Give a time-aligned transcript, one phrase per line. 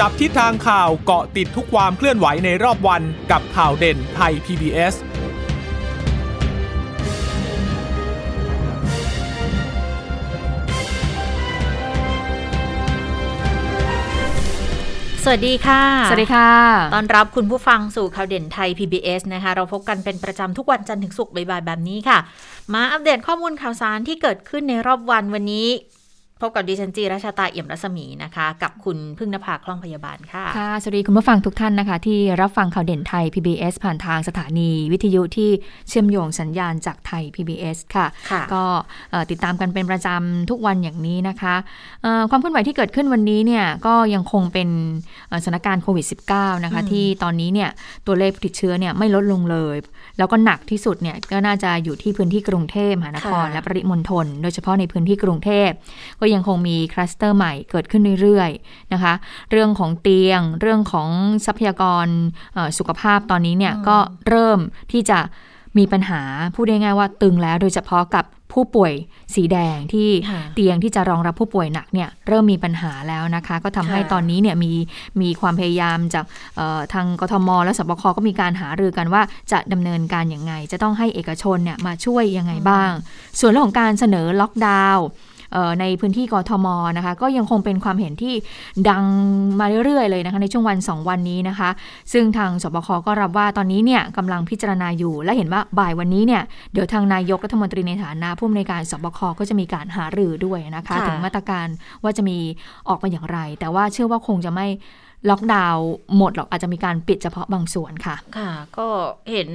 [0.00, 4.94] จับทิศทางข่าวเกาะติดทุกความเคลื่อนไหวในรอบวันกับข่าวเด่นไทย PBS
[15.22, 16.50] สวัสดีค่ะ สวัสดีค่ะ
[16.94, 22.18] ตอนรับคุณผู้ฟังสู่ข่าวเด่นไทย PBS นะคะ เราพบกันเป็นประจำทุกวันจันทร์ถึงศุกร์บ่ายๆแบบนี้ค่ะ
[22.72, 25.68] มาอัปเดตข้อมูลข่าวสารที่เกิดขึ้นในรอบวันวันนี้
[26.44, 35.50] พบกับดิฉันจีราชาตาเอี่ยมรัศมีนะคะ กับคุณพึ่งนภาคล่องพยาบาลค่ะ ค่ะ สวัสดีคุณผู้ฟังทุกท่านนะคะ ที่รับฟังข่าวเด่นไทย PBS ผ่านทางสถานีวิทยุที่
[35.88, 38.62] เชื่อมโยงสัญญาณจากไทย PBS ค่ะค่ะก็
[39.10, 41.54] เอ่อติดตามกันเป็นประจำทุกวันอย่างนี้นะคะ
[42.02, 44.68] เอ่อความเคลื่อนไหวที่เกิดขึ้นวันนี้เนี่ยก็ยังคงเป็น
[45.28, 47.70] เอ่อสถานการณ์โควิด -19 นะคะอืมที่ตอนนี้เนี่ย
[48.06, 49.76] ตัวเลขผู้ติดเชื้อเนี่ยไม่ลดลงเลย
[50.18, 55.70] แล้วก็หนักที่สุดเนี่ยก็น่าจะอยู่ที่พื้นที่กรุงเทพมหานคร และปริมณฑลโดยเฉพาะในพื้นที่กรุงเทพ
[56.20, 59.14] ก็ยังคงมีคลัสเตอร์ใหม่เกิดขึ้นเรื่อยๆนะคะ
[59.50, 61.08] เรื่องของเตียง เรื่องของ
[61.46, 62.06] ทรัพยากร
[62.54, 63.96] เอ่อสุขภาพตอนนี้เนี่ยอืมก็
[64.28, 64.58] เริ่ม
[64.92, 65.18] ที่จะ
[65.78, 66.22] มีปัญหา
[66.54, 68.92] พูดได้ง่ายๆว่าตึงแล้วโดยเฉพาะกับผู้ป่วย
[69.34, 74.72] สีแดงที่ค่ะเตียงที่จะรองรับผู้ป่วยหนักเนี่ยเริ่มมีปัญหาแล้วนะคะ ก็ทำให้ค่ะตอนนี้เนี่ยมี
[75.20, 76.24] มีความพยายามจาก
[76.56, 79.22] เอ่อทางกทม และสบคก็มีการหารือกันว่า
[79.52, 82.90] จะดำเนินการอย่างไง จะต้องให้เอกชนเนี่ยมาช่วยยังไงบ้าง
[83.40, 85.33] ส่วนเรื่องของการเสนอล็อกดาวน์เอ่อ
[85.80, 86.66] ในพื้นที่กทม
[86.96, 88.34] นะคะก็ยังคงเป็นความเห็นที่
[88.88, 89.04] ดัง
[89.60, 91.70] มาเรื่อยๆเลยนะคะในช่วงวัน 2 วันนี้นะคะ
[92.12, 96.42] ซึ่งทางสบคก็รับว่าตอนนี้เนี่ยกำลังพิจารณาอยู่ และเห็นว่าบ่ายวันนี้เนี่ย
[96.72, 101.66] เดี๋ยวทางนายกรัฐมนตรีในฐานะผู้อำนวยการสบคก็จะมีการหารือด้วยนะคะค่ะถึงมาตรการ
[102.02, 102.38] ว่าจะมี
[102.88, 104.66] ออกมาอย่างไร แต่ว่าเชื่อว่าคงจะไม่
[105.30, 105.86] ล็อกดาวน์
[106.16, 108.88] หมดหรอกอาจจะมีการปิดเฉพาะบางส่วนค่ะ ค่ะ ก็
[109.30, 109.48] เห็น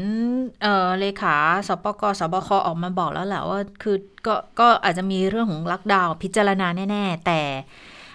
[0.61, 1.35] เออเลขา
[1.67, 7.39] สปกสบคออกมาบอกแล้วแหละว่าคือก็ก็อาจจะมีเรื่องของล็อกดาวน์พิจารณาแน่ ๆ แต่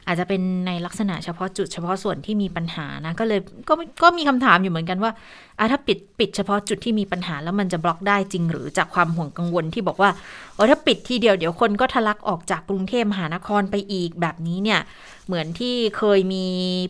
[0.06, 5.12] อาจจะเป็นในลักษณะเฉพาะจุดเฉพาะส่วนที่มีปัญหานะ ก็เลยก็ก็มีคำถามอยู่เหมือนกันว่า
[5.58, 10.10] อะถ้าปิดปิดเฉพาะจุดที่มีปัญหาแล้วมันจะบล็อกได้จริง หรือจากความห่วงกังวลที่บอกว่า
[10.54, 14.80] เออถ้าปิดทีเดียวเดี๋ยวคนก็ทะลักออกจากกรุงเทพมหานครไปอีกแบบนี้เนี่ย
[15.26, 16.44] เหมือนที่เคยมี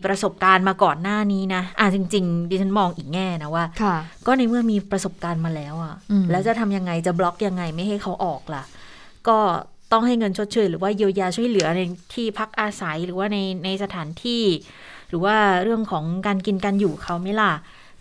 [0.05, 3.95] ประสบการณ์มาก่อนหน้านี้นะอะจริง ๆ ดิฉันมองอีกแง่นะว่าค่ะ
[4.25, 8.63] ก็ในเมื่อมีประสบการณ์มาแล้วอะอืมแล้วจะทำยังไงจะบล็อกยังไงไม่ให้เขาออกล่ะ
[9.27, 9.39] ก็
[9.91, 11.81] ต้องให้เงินชดเชยหรือว่าเยียวยาช่วยเหลือใน
[12.13, 14.43] ที่พักอาศัยหรือว่าในในสถานที่
[15.09, 17.53] หรือว่าเรื่องของการกินการอยู่เขาไม่ล่ะ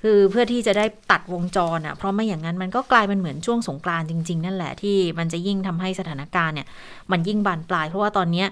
[0.03, 6.67] คือเพื่อที่จะได้ตัดวงจรอะเพราะไม่อย่างนั้นมันก็กลายเป็นเหมือนช่วงสงกรานต์จริง ๆ นั่นแหละที่มันจะยิ่งทำให้สถานการณ์เนี่ย
[7.11, 8.49] มันยิ่งบานปลาย เพราะว่าตอนเนี้ย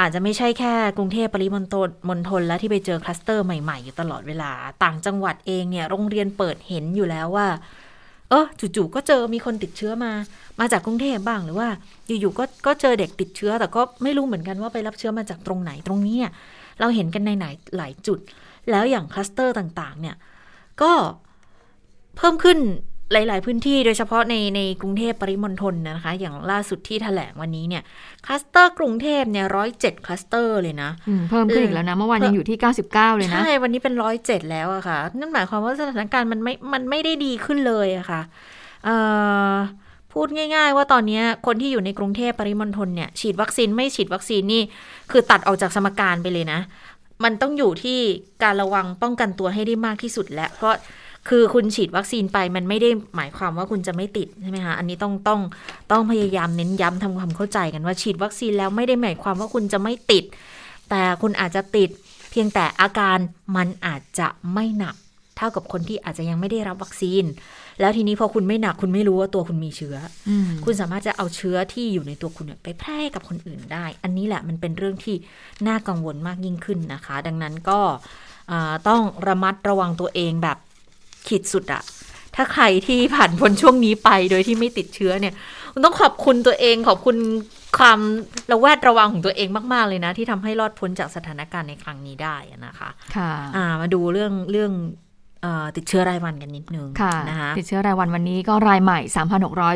[0.00, 4.52] อาจจะไม่ใช่แค่กรุงเทพปริมณฑลมณฑลแล้วที่ไปเจอคลัสเตอร์ใหม่ๆ อยู่ตลอดเวลา
[4.82, 7.48] ต่างจังหวัดเองเนี่ยโรงเรียนเปิดเห็นอยู่แล้วว่า
[8.30, 10.12] เออจู่ๆก็เจอมีคนติดเชื้อมา
[10.60, 11.68] มาจากกรุงเทพบ้างหรือว่า
[12.20, 16.32] อยู่ๆก็ก็เจอเด็กติดเชื้อ แต่ก็ไม่รู้เหมือนกันว่าไปรับเชื้อมาจากตรงไหนตรงนี้เนี่ย
[16.80, 18.18] เราเห็นกันในไหนหลายจุด
[18.70, 20.16] แล้วอย่างคลัสเตอร์ต่างๆ เนี่ย
[20.82, 20.92] ก็
[22.16, 22.58] เพิ่มขึ้น
[23.12, 27.82] หลาย ๆ พื้นที่โดยเฉพาะในในกรุงเทพปริมณฑลนะคะ อย่างล่าสุดที่แถลงวันนี้เนี่ย
[28.24, 38.20] คลัสเตอร์กรุงเทพเนี่ยร้อยเจ็ดคลัสเตอร์เลยนะอืมเพิ่มขึ้นอีกแล้วนะ เมื่อวานยังอยู่ที่99เลยนะ ใช่ วันนี้เป็นร้อยเจ็ดแล้วอะค่ะ นั่นหมายความว่าสถานการณ์มันไม่มันไม่ได้ดีขึ้นเลยอะค่ะ
[38.84, 38.96] เอ่
[39.52, 39.54] อ
[40.12, 44.62] พูดง่าย ๆ ว่าตอนนี้คนที่อยู่ในกรุงเทพปริมณฑลเนี่ย ฉีดวัคซีนไม่ฉีดวัคซีนนี่
[45.10, 46.60] คือตัดออกจากสมการไปเลยนะ
[47.24, 47.98] มันต้องอยู่ที่
[48.42, 50.74] การระวังป้องกันตัวให้ได้มากที่สุดแล้วเพราะ
[51.28, 55.40] คือคุณฉีดวัคซีนไปมันไม่ได้หมายความว่าคุณจะไม่ติดใช่ไหมคะอันนี้ต้องต้อง
[55.92, 60.24] ต้องพยายามเน้นย้ำทำความเข้าใจกันว่า ฉีดวัคซีนแล้วไม่ได้หมายความว่าคุณจะไม่ติด
[60.90, 61.90] แต่คุณอาจจะติด
[62.30, 63.18] เพียงแต่อาการ
[63.56, 64.94] มันอาจจะไม่หนัก
[65.36, 67.24] เท่ากับคนที่อาจจะยังไม่ได้รับวัคซีน
[67.80, 69.96] แล้วทีนี้พอคุณไม่หนักคุณไม่รู้ว่าตัวคุณมีเชื้อ
[70.28, 75.16] อืมคุณสามารถจะเอาเชื้อที่อยู่ในตัวคุณเนี่ยไปแพร่ให้กับคนอื่นได้ อันนี้แหละมันเป็นเรื่องที่
[75.68, 77.80] น่ากังวลมากยิ่งขึ้นนะคะ ดังนั้นก็
[78.50, 80.58] อ่าต้องระมัดระวังตัวเองแบบ
[81.28, 81.82] ขีดสุดอะ
[82.36, 85.34] ถ้าใครที่ผ่านพ้นช่วงนี้ไปโดยที่ไม่ติดเชื้อเนี่ย
[85.72, 87.16] คุณต้องขอบคุณตัวเองขอบคุณ
[87.78, 87.98] ความ
[88.52, 95.09] ระแวดระวังของตัวเองมาก ๆ เลยนะ ที่ทำให้รอดพ้นจากสถานการณ์ในครั้งนี้ได้อะนะคะ ค่ะอ่ามาดูเรื่องเรื่องเออ
[95.76, 99.00] ติดเชื้อรายวันกันนิดนึงค่ะนะคะติดเชื้อรายวันวันนี้ก็รายใหม่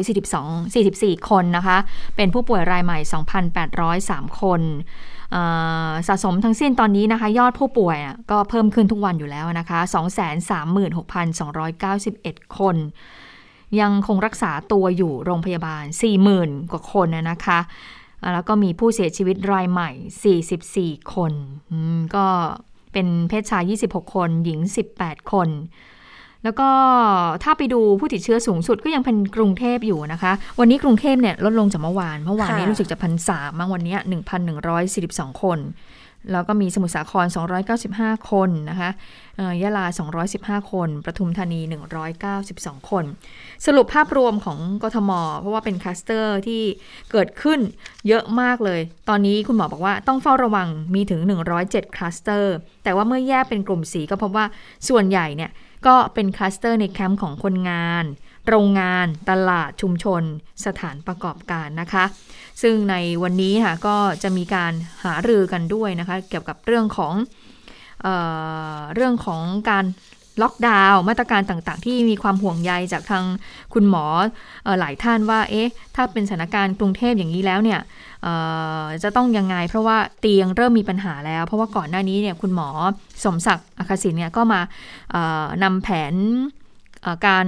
[0.05, 1.77] 3,642 44 คนนะคะ
[2.17, 2.99] เป็นผู้ป่วยรายใหม่
[3.71, 4.61] 2,803 คน
[5.33, 5.43] เอ่
[5.89, 9.79] อสะสมทั้งสิ้นตอนนี้นะคะ ยอดผู้ป่วยอะก็เพิ่มขึ้นทุกวันอยู่แล้วนะคะ
[10.99, 12.77] 236,291 คน
[13.81, 15.85] ยังคงรักษาตัวอยู่โรงพยาบาล
[16.29, 17.59] 40,000 กว่าคนนะนะคะ
[18.23, 19.91] อ่าแล้วก็มีผู้เสียชีวิตรายใหม่
[20.97, 21.33] 44 คน
[21.71, 22.27] อืมก็
[22.95, 24.59] เป็นเพศชาย 26 คน หญิง
[24.97, 25.49] 18 คน
[26.45, 26.69] แล้วก็
[27.43, 35.59] ถ้าไปดูผู้ติดเชื้อสูงสุดก็ยังเป็นกรุงเทพอยู่นะคะ วันนี้กรุงเทพเนี่ยลดลงจากเมื่อวาน เมื่อวานนี้รู้สึกจะพันสามบางวันนี้หนึ่งพันหนึ่งร้อยสี่สิบสองคน
[36.33, 37.27] แล้วก็มีสมุทรสาคร
[37.79, 38.91] 295 คนนะคะ
[39.37, 39.87] เอ่อยะลา
[40.65, 41.61] 215 คน ประทุมธานี
[42.25, 43.05] 192 คน
[43.67, 45.11] สรุปภาพรวมของกทม
[45.41, 46.63] เพราะว่าเป็นคลัสเตอร์ที่
[47.11, 47.61] เกิดขึ้น
[48.09, 51.21] เยอะมากเลย ตอนนี้คุณหมอบอกว่าต้องเฝ้าระวังมีถึง
[51.59, 52.55] 107 คลัสเตอร์
[52.85, 54.47] แต่ว่าเมื่อแยกเป็นกลุ่มสีก็พบว่า
[54.89, 55.51] ส่วนใหญ่เนี่ย
[55.87, 58.05] ก็เป็นคลัสเตอร์ในแคมป์ของคนงาน
[58.49, 60.23] โรงงานตลาดชุมชน
[60.67, 62.05] สถานประกอบการนะคะ
[62.63, 64.73] ซึ่งในวันนี้ค่ะก็จะมีการ
[65.05, 67.15] หารือกันด้วยนะคะ เกี่ยวกับเรื่องของ
[68.03, 68.09] เอ
[68.77, 69.87] อเรื่องของการ
[70.43, 73.25] ล็อกดาวน์มาตรการต่างๆ ที่มีความห่วงใยจากทาง
[73.75, 74.05] คุณหมอ
[74.67, 77.81] อหลายท่านว่าเอ๊ะถ้าเป็นสถานการณ์กรุงเทพอย่างนี้แล้วเนี่ย
[79.03, 82.69] จะต้องยังไง เพราะว่าเตียงเริ่มมีปัญหาแล้ว เพราะว่าก่อนหน้านี้เนี่ยคุณหมอ
[83.25, 84.61] สมศักดิ์อัคศินเนี่ยก็มา
[85.63, 86.15] นำแผน
[87.27, 87.47] การ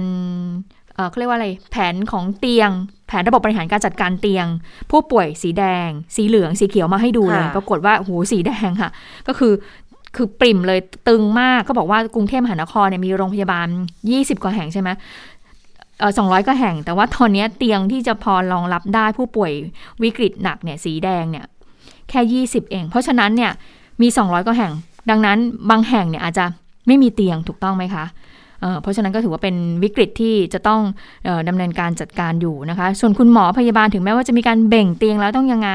[0.97, 2.69] เอ่อเขาเรียกว่าอะไร แผนของเตียง
[3.07, 4.45] แผนระบบบบริหารการจัดการเตียง
[4.91, 8.89] ผู้ป่วยสีแดง สีเหลือง สีเขียวมาให้ดูเลยค่ะปรากฏว่าโหสีแดงค่ะ
[9.27, 9.53] ก็คือ
[10.15, 13.67] คือปริ่มเลยตึงมากก็บอกว่ากรุงเทพมหานครเนี่ยมีโรงพยาบาล
[14.07, 14.89] 20 กว่าแห่งใช่ไหม
[15.99, 19.51] เออสองร้อยก็แห่ง แต่ว่าตอนเนี้ยเตียงที่จะพอรองรับได้ผู้ป่วย
[20.03, 21.45] วิกฤตหนักเนี่ยสีแดงเนี่ย
[22.09, 23.51] แค่ 20 เอง เพราะฉะนั้นเนี่ย
[24.01, 24.73] มี 200 ก็แห่ง
[25.09, 25.37] ดังนั้น
[25.69, 26.45] บางแห่งเนี่ยอาจจะ
[26.87, 28.05] ไม่มีเตียงถูกต้องไหมคะ
[28.61, 30.81] เอ่อเพราะฉะนั้นก็ถือว่าเป็นวิกฤตที่จะต้อง
[31.25, 35.69] เออดำเนินการจัดการอยู่นะคะ ส่วนคุณหมอพยาบาลถึงแม้ว่าจะมีการเบ่งเตียงแล้วต้องยังไง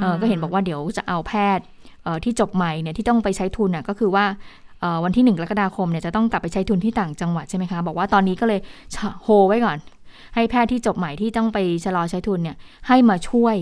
[0.00, 1.64] เอ่อก็เห็นบอกว่าเดี๋ยวจะเอาแพทย์
[2.04, 4.24] เอ่อที่จบใหม่เนี่ยที่ต้องไปใช้ทุนน่ะก็คือว่า
[4.80, 8.60] เอ่อวันที่หนึ่งกรกฎาคมเนี่ยจะต้องกลับไปใช้ทุนที่ต่างจังหวัดใช่ไหมคะบอกว่าตอนนี้ก็เลย
[8.94, 9.78] ชะโฮไว้ก่อน
[10.34, 12.56] ให้แพทย์ที่จบใหม่ที่ต้องไปชะลอใช้ทุนเนี่ย
[12.88, 13.56] ให้มาช่วย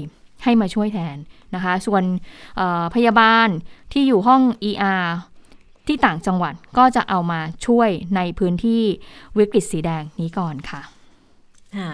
[0.45, 1.17] ให้มาช่วยแทน
[1.55, 2.03] นะคะ ส่วน
[2.57, 3.49] เอ่อพยาบาล
[3.93, 5.05] ที่อยู่ห้อง ER
[5.87, 8.83] ที่ต่างจังหวัดก็จะเอามาช่วยในพื้นที่
[9.39, 10.81] วิกฤตสีแดงนี้ก่อนค่ะ
[11.79, 11.93] ค่ะ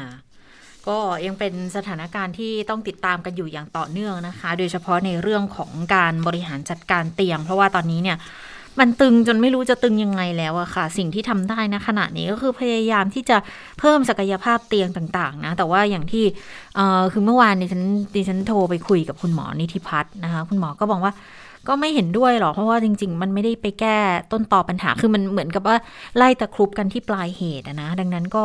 [0.88, 8.18] ก็ยังเป็นสถานการณ์ที่ต้องติดตามกันอยู่อย่างต่อเนื่องนะคะ โดยเฉพาะในเรื่องของการบริหารจัดการเตียง เพราะว่าตอนนี้เนี่ย
[8.80, 13.36] มันตึงจนไม่รู้จะตึงยังไงแล้วอะค่ะ สิ่งที่ทำได้นะขณะนี้ก็คือพยายามที่จะ
[13.78, 16.24] เพิ่มศักยภาพเตียงต่างๆ นะ แต่ว่าอย่างที่
[17.12, 17.82] คือเมื่อวานดิฉัน
[18.16, 21.12] ดิฉันโทรไปคุยกับคุณหมอนิติพัฒน์นะคะ คุณหมอก็บอกว่า
[21.69, 23.99] ก็ไม่เห็นด้วยหรอกเพราะว่าจริง ๆ มันไม่ได้ไปแก้
[24.32, 25.76] ต้นต่อปัญหา คือมันเหมือนกับว่า
[26.17, 28.44] ไล่ตะครุบกันที่ปลายเหตุนะ ดังนั้นก็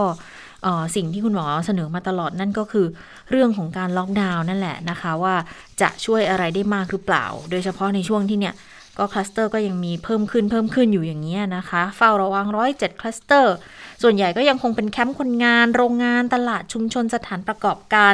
[0.96, 2.88] สิ่งที่คุณหมอเสนอมาตลอดนั่นก็คือ
[3.32, 5.36] เรื่องของการล็อกดาวน์นั่นแหละนะคะ ว่า
[5.82, 8.54] จะช่วยอะไรได้มากหรือเปล่า โดยเฉพาะในช่วงที่เนี่ย
[8.98, 13.56] ก็คลัสเตอร์ก็ยังมีเพิ่มขึ้นเพิ่มขึ้นอยู่อย่างนี้นะคะ เฝ้าระวังร้อยเจ็ดคลัสเตอร์
[14.02, 18.14] ส่วนใหญ่ก็ยังคงเป็นแคมป์คนงาน โรงงานตลาดชุมชนสถานประกอบการ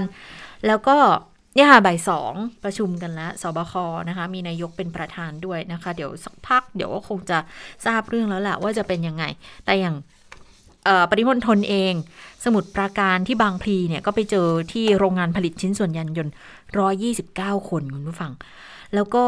[0.68, 0.98] แล้วก็
[1.56, 2.34] เนี่ยค่ะบ่ายสอง
[2.64, 3.74] ประชุมกันแล้วศบค
[4.10, 7.38] นะคะ มีนายกเป็นประธานด้วยนะคะ เดี๋ยวสักพักเดี๋ยวก็คงจะ
[7.86, 9.24] ทราบเรื่องแล้วแหละว่าจะเป็นยังไง
[9.66, 9.96] แต่อย่าง
[11.10, 11.94] ปริมณฑลเอง
[12.46, 16.34] สมุทรปราการที่บางพลีเนี่ยก็ไปเจอที่โรงงานผลิตชิ้นส่วนยานยนต์
[17.02, 18.32] 129คนคุณผู้ฟัง
[18.94, 19.26] แล้วก็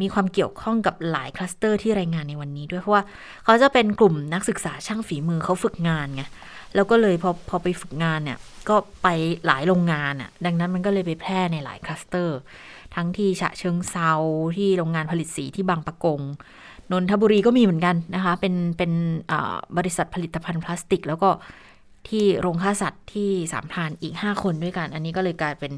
[0.00, 3.02] มีความเกี่ยวข้องกับหลายคลัสเตอร์ที่รายงานในวันนี้ด้วย เพราะว่า
[3.44, 6.22] เขาจะเป็นกลุ่มนักศึกษาช่างฝีมือเขาฝึกงานไง
[6.74, 8.38] แล้วก็เลยพอพอไปฝึกงานเนี่ย
[8.68, 9.08] ก็ไป
[9.46, 12.38] หลายโรงงานอะ ดังนั้นมันก็เลยไปแพร่ในหลายคลัสเตอร์
[12.94, 14.12] ทั้งที่ฉะเชิงเทรา
[14.56, 16.20] ที่โรงงานผลิตสีที่บางปะกง
[16.92, 18.92] นนทบุรีก็มีเหมือนกันนะคะ เป็นเป็น
[19.76, 21.30] บริษัทผลิตภัณฑ์พลาสติก แล้วก็
[22.08, 25.72] ที่โรงฆ่าสัตว์ที่สามพรานอีก 5 คนด้วยกัน อันนี้ก็เลยกลายเป็น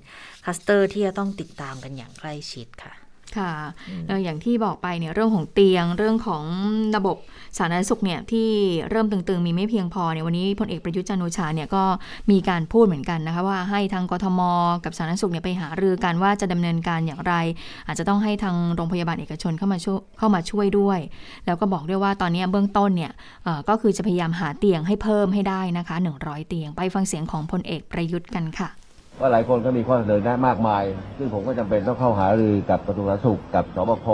[0.44, 2.92] คลัสเตอร์ที่จะต้องติดตามกันอย่างใกล้ชิดค่ะ
[3.38, 3.52] ค่ะ
[4.08, 6.42] เอ่ออย่างที่บอกไปเนี่ยเรื่องของเตียงเรื่องของ
[6.96, 7.16] ระบบ
[7.58, 8.48] สาธารณสุขเนี่ยที่
[8.90, 11.84] เริ่มตึงๆ มีไม่เพียงพอเนี่ยวันนี้พลเอกประยุทธ์จันทร์โอชาเนี่ยก็
[12.30, 14.40] มีการพูดเหมือนกันนะคะว่าให้ทางกทม
[14.84, 17.34] กับสาธารณสุขเนี่ยไปหารือกันว่าจะดำเนินการอย่างไร
[17.86, 20.98] อาจจะต้องให้ทางโรงพยาบาลเอกชนเข้ามาช่วยเข้ามาช่วยด้วย
[21.46, 23.12] แล้วก็บอกด้วยว่าตอนนี้เบื้องต้นเนี่ย
[23.44, 28.70] เอ่อก็คือจะพยายามหาเตียงให้เพิ่มให้ได้นะคะ 100 เตียงไปฟังเสียงของพลเอกประยุทธ์กันค่ะ
[29.20, 30.84] ว่าหลายคนก็มีข้อเสนอแนะมากมาย
[31.18, 34.06] ซึ่งผมก็จำเป็นต้องเข้าหารือกับกระทรวงสาธารณสุขกับสบค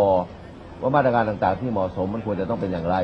[0.80, 2.96] ว่ามาตรการต่างๆ ที่เหมาะสมมันควรจะต้องเป็นอย่างไร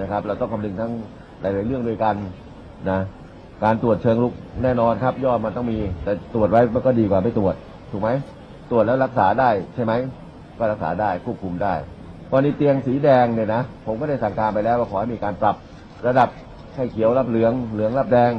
[0.00, 0.92] นะครับ เราต้องคำนึงทั้ง
[1.40, 2.14] หลายๆเรื่องด้วยกัน
[2.90, 2.98] นะ
[3.64, 4.32] การตรวจเชิงลุก
[4.62, 7.54] แน่นอนครับยอดมันต้องมี แต่ตรวจไว้มันก็ดีกว่าไม่ตรวจ
[7.90, 8.10] ถูกไหม
[8.70, 9.92] ตรวจแล้วรักษาได้ใช่ไหม
[10.58, 11.74] ก็รักษาได้ควบคุมได้
[12.30, 15.56] กรณีเตียงสีแดงเนี่ยนะผมก็ได้สั่งการไปแล้วว่าขอให้มีการปรับ
[16.06, 16.28] ระดับ
[16.76, 18.32] ให้เขียวรับเหลืองเหลืองรับแดง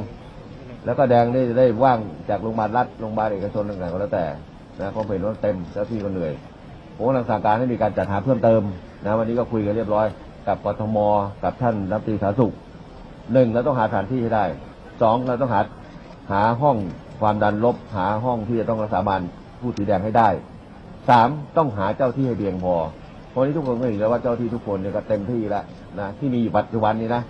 [0.84, 1.98] แล้วก็แดงนี่จะได้ว่าง
[2.30, 4.26] จากโรงพยาบาลรัฐโรงพยาบาลเอกชนต่างๆก็แล้วแต่
[4.80, 6.32] นะเพราเป็นรถเต็มเจ้าที่ก็เหนื่อย
[6.96, 8.62] ผมกำลังสั่งการให้มีการจัดหาเพิ่มเติม
[9.04, 10.06] นะวันนี้ก็คุยกันเรียบร้อย
[10.46, 10.98] กับกทม
[11.44, 12.52] กับท่านรัฐมนตรีสาธารณสุข
[13.32, 14.44] หนึ่งเราต้องหาสถานที่ให้ได้
[15.02, 15.60] สองเราต้องหา
[16.32, 16.76] หาห้อง
[17.20, 19.22] ความดันลบหาห้องที่จะต้องรักษาบาน
[19.60, 20.28] ผู้สีแดงให้ได้
[21.08, 22.74] สามต้องหาเจ้าที่ให้เพียงพอ
[23.30, 25.64] เพราะนี้ทุกคนก็เห็นแล้วว่าเจ้าที่ทุกคนเนี่ยก็เต็มที่แล้ว
[25.98, 27.22] นะที่มีอยู่ปัจจุบันนี้นะ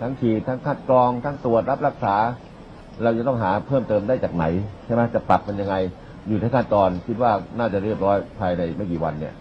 [0.00, 2.16] ทั้งฉีดทั้งคัดกรองทั้งตรวจรับรักษา
[3.02, 4.44] เราจะต้องหาเพิ่มเติมได้จากไหน
[4.84, 5.74] ใช่ไหมจะปรับมันยังไง
[6.28, 9.34] อยู่ในขั้นตอนคิดว่าน่าจะเรียบร้อยภายในไม่กี่วันเนี่ย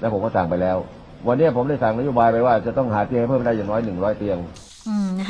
[0.00, 0.76] และผมก็สั่งไปแล้ว
[1.28, 4.38] วันนี้ผมได้สั่งนโยบายไปว่าจะต้องหาเตียงเพิ่มได้อย่างน้อยหนึ่งร้อยเตียง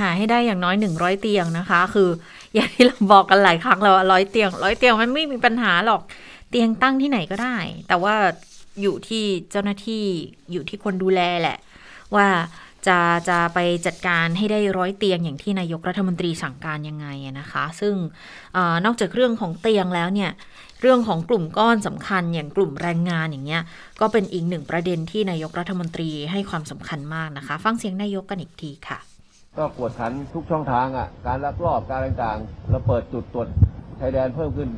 [0.00, 2.08] หาให้ได้อย่างน้อยหนึ่งร้อยเตียงนะคะ คือ
[2.54, 6.00] อย่างที่เราบอกกันหลายครั้งแล้วร้อยเตียงร้อยเตียงมันไม่มีปัญหาหรอก
[6.50, 7.56] เตียงตั้งที่ไหนก็ได้
[7.88, 8.14] แต่ว่า
[8.82, 10.04] อยู่ที่เจ้าหน้าที่
[10.52, 11.58] อยู่ที่คนดูแลแหละ
[12.14, 12.26] ว่า
[12.88, 17.06] จะจะไปจัดการให้ได้ร้อยเตียงอย่างที่นายกรัฐมนตรีสั่งการยังไง
[17.40, 17.94] นะคะ ซึ่ง
[18.56, 20.30] อนอกจากเรื่องของเตียงแล้วเนี่ย
[20.80, 23.62] เรื่องของกลุ่มก้อนสำคัญอย่างกลุ่มแรงงานอย่างเงี้ย
[24.00, 28.98] ก็เป็นอีกหนึ่งประเด็นที่นายกรัฐมนตรีให้ความสำคัญมากนะคะ ฟังเสียงนายกกันอีกทีค่ะ
[29.58, 33.48] ก็กวดขันทุกช่องทางอะการลักลอบการต่างๆเราเปิดจุดตรวจ
[34.00, 34.68] ชายแดนเพิ่มขึ้น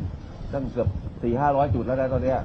[0.53, 0.89] ตั้งเกือบ
[1.23, 2.39] สี่ห้าร้อยจุดแล้วนะตอนเนี้ย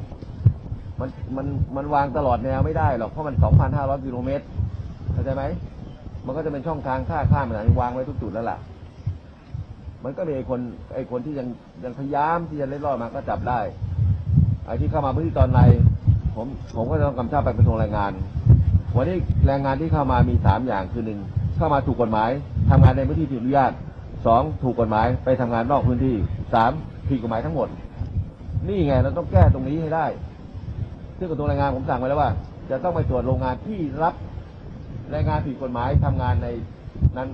[0.99, 4.45] มันมันมันวางตลอดแนวไม่ได้หรอกเพราะมันสองพันห้าร้อยกิโลเมตร
[5.17, 5.45] เข้าใจไหม
[6.25, 8.57] มันก็จะเป็นช่องทางท่าข้ามอะไรวางไว้ทุกจุดแล้วล่ะ
[10.03, 10.59] มันก็มีไอ้คน
[10.93, 11.47] ไอ้คนที่ยัง
[11.83, 13.59] ยังพยายามที่จะเล่นรอดมาก็จับได้
[14.65, 15.59] ไอ้ที่เข้ามาพื้นที่ตอนใน
[16.35, 18.11] ผมผมก็จะต้องกำชับไปกระทรวงแรงงาน
[18.95, 21.19] วันนี้แรงงานที่เข้ามามีสามอย่างคือหนึ่ง
[21.57, 22.29] เข้ามาถูกกฎหมาย
[22.69, 23.71] ทำงานในพื้นที่ผิดอนุญาต
[24.25, 26.15] สองถูกกฎหมายไปทำงานนอกพื้นที่
[26.53, 26.71] สาม
[27.09, 27.67] ผิดกฎหมายทั้งหมด
[28.67, 30.05] นี่ไงเราต้องแก้ตรงนี้ให้ได้
[31.17, 32.31] ซึ่งกระทรวงแรงงานผมสั่งไว้แล้วว่า
[32.69, 34.13] จะต้องไปตรวจโรงงานที่รับ
[35.11, 36.47] แรงงานผิดกฎหมายทำงานใน
[37.17, 37.27] นั้น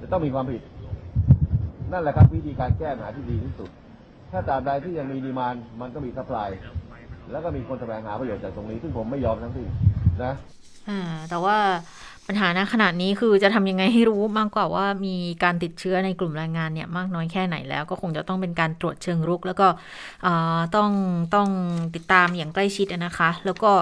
[0.00, 0.62] จะต้องมีความผิด
[1.92, 3.70] นั่นแหละครับวิธีการแก้ปัญหาที่ดีที่สุด
[4.30, 6.48] ถ้าตราบใดที่ยังมีดีมานมันก็มี supply
[7.30, 9.66] แล้วก็มีคนแสวงหาประโยชน์จากตรงนี้ ซึ่งผมไม่ยอมทั้งสิ้น
[10.24, 10.32] นะ
[11.30, 11.56] แต่ว่า
[12.26, 19.68] ปัญหาณขณะนี้คือจะทำยังไงให้รู้มากกว่าว่ามีการติดเชื้อในกลุ่มแรงงานเนี่ยมากน้อยแค่ไหนแล้วก็คงจะต้องเป็นการตรวจเชิงรุก แล้วก็
[20.76, 20.90] ต้อง
[21.34, 21.48] ต้อง
[21.94, 23.72] ติดตามอย่างใกล้ชิดนะคะ แล้วก็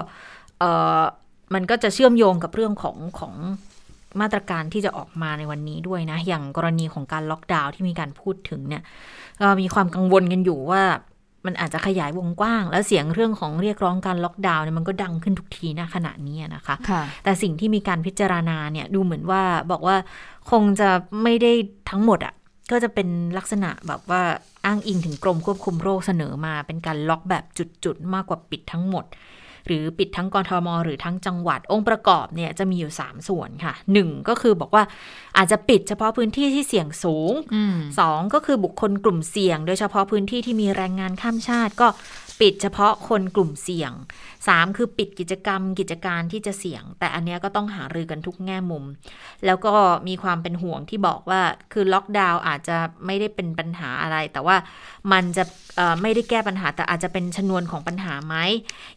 [1.53, 3.33] มันก็จะเชื่อมโยงกับเรื่องของของ
[4.21, 8.83] มาตรการที่จะออกมาในวันนี้ด้วยนะ อย่างกรณีของการล็อกดาวน์ที่มีการพูดถึงเนี่ย
[9.41, 10.83] ก็มีความกังวลกันอยู่ว่า
[11.45, 19.41] มันอาจจะขยายวงกว้าง แล้วเสียงเรื่องของเรียกร้องการล็อกดาวน์เนี่ยมันก็ดังขึ้นทุกทีนะขณะนี้นะคะค่ะแต่สิ่งที่มีการพิจารณาเนี่ยดูเหมือนว่า
[19.71, 19.95] บอกว่า
[20.51, 20.89] คงจะ
[21.23, 21.51] ไม่ได้
[21.89, 22.33] ทั้งหมดอะ่ะ
[22.71, 24.21] ก็จะเป็นลักษณะแบบว่า
[24.65, 27.43] อ้างอิงถึงกรมควบคุมโรคเสนอมา เป็นการล็อกแบบ
[27.83, 29.05] จุดๆ มากกว่าปิดทั้งหมด
[29.67, 34.83] หรือปิดทั้งกรทม หรือทั้งจังหวัดองค์ประกอบเนี่ยจะมีอยู่ 3 ส่วนค่ะ 1 ก็คือบอกว่า
[35.37, 41.87] อาจจะปิดเฉพาะพื้นที่ที่เสี่ยงสูงอืมสองก็คือบุคคลกลุ่มเสี่ยง โดยเฉพาะพื้นที่ที่มีแรงงานข้ามชาติก็
[42.41, 43.93] ปิดเฉพาะคนกลุ่มเสี่ยง
[44.47, 48.83] สามคือปิดกิจกรรมกิจการที่จะเสี่ยง แต่อันเนี้ยก็ต้องหารือกันทุกแง่มุม
[49.45, 49.73] แล้วก็
[50.07, 51.41] มีความเป็นห่วงที่บอกว่า
[51.73, 54.55] คือล็อกดาวน์อาจจะไม่ได้เป็นปัญหาอะไร แต่ว่า
[55.11, 55.43] มันจะ
[56.01, 58.35] ไม่ได้แก้ปัญหาแต่อาจจะเป็นชนวนของปัญหาไหม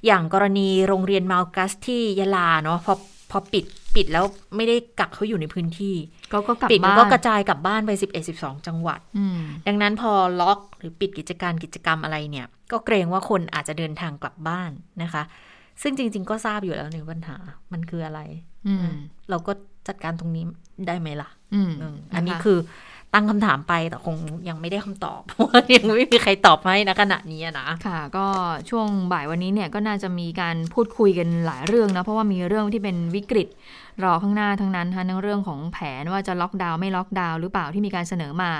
[0.06, 2.94] อย่างกรณีโรงเรียนมัลกัสที่ยะลาเนาะพอ
[3.30, 4.24] พอปิดปิดแล้ว
[4.56, 5.94] ไม่ได้กักเขาอยู่ในพื้นที่
[6.32, 14.70] ก็ก็กลับปิดมันบ้านก็กระจายกลับบ้านไป 11 12 จังหวัดอืมดังนั้นพอล็อกหรือปิดกิจการกิจกรรมอะไรเนี่ย ก็เกรงว่าคนอาจจะเดินทางกลับบ้าน
[15.02, 15.22] นะคะ
[15.82, 17.36] ซึ่งจริง ๆ ก็ทราบอยู่แล้วในปัญหา
[17.72, 18.20] มันคืออะไร
[18.66, 18.86] อืม
[19.30, 19.52] เราก็
[19.88, 20.44] จัดการตรงนี้
[20.86, 22.58] ได้ไหมล่ะอืมอืมอันนี้ะะคือ
[23.14, 24.16] ตั้งคำถามไปแต่คง
[24.48, 28.26] ยังไม่ได้คำตอบเพราะว่ายังไม่มีใครตอบให้นะขณะนี้อะนะค่ะ ก็
[28.70, 33.48] ช่วงบ่ายวันนี้เนี่ยก็น่าจะมีการพูดคุยกันหลายเรื่องนะเพราะว่ามีเรื่องที่เป็นวิกฤต
[34.02, 38.50] รอข้างหน้าทั้งนั้นทั้งเรื่องของแผนว่าจะล็อกดาวน์ไม่ล็อกดาวน์หรือเปล่าที่มีการเสนอมา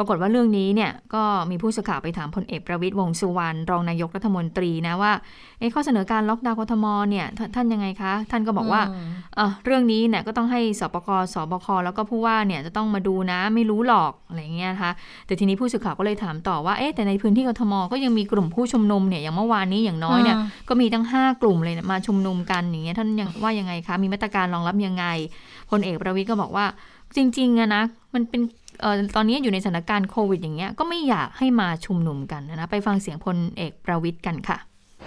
[0.00, 5.12] ปรากฏว่าเรื่องนี้เนี่ยก็มีผู้สื่อข่าวไปถามพลเอกประวิตยวงษ์สุวรรณรองนายกรัฐมนตรีนะว่า
[5.58, 8.82] เอ๊ะข้อเสนอการล็อกดาวน์กทมเนี่ยท่านท่านยังไงคะ ท่านก็บอกว่า
[9.36, 14.90] เอ่อเรื่องนี้เนี่ยก็ต้องให้สปกสบคแล้วก็ผู้ว่าเนี่ยจะต้องมาดูนะไม่รู้หรอกอะไรอย่างเงี้ยนะคะ
[15.26, 25.04] แต่ทีนี้ผู้สื่อข่าวก็เลยถามต่อว่าเอ๊ะแต่ในพื้นที่กทมก็ยังมีกลุ่มผู้ชุมนุมเนี่ยอย่างเมื่อวานนี้อย่างน้อยเนี่ยอืมก็มีตั้ง 5 กลุ่มเลยเนี่ยมาชุมนุมกันอย่างเงี้ยท่านยังว่ายังไงคะมีมาตรการรองรับยังไง
[25.70, 26.66] พลเอกประวิตยก็บอกว่า
[27.16, 27.82] จริงๆอะนะ
[28.14, 28.40] มันเป็น
[28.82, 34.58] ออตอนนี้อยู่ในสถานการณ์โควิดอย่างเงี้ยก็ไม่อยากให้มาชุมนุมกันนะไปฟังเสียงพลเอกประวิตยกันค่ะ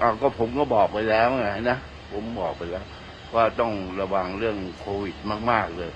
[0.02, 1.78] อ่าก็ผมก็บอกไปแล้วไงนะ
[2.12, 2.86] ผมบอกไปแล้ว
[3.36, 5.16] ว่าต้องระวังเรื่องโควิด
[5.52, 5.92] มาก ๆเลย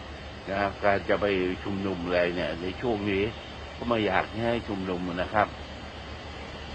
[0.49, 1.25] นะการจะไป
[1.63, 3.23] ชุมนุมอะไรเนี่ย ในช่วงนี้
[3.77, 5.47] ก็ไม่อยากให้ชุมนุมนะครับ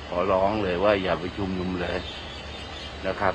[0.09, 1.99] ขอร้องเลยว่าอย่าไปชุมนุมเลย
[3.06, 3.35] นะครับ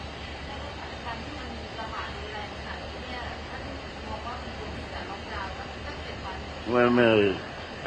[6.70, 7.08] ไม่ไม่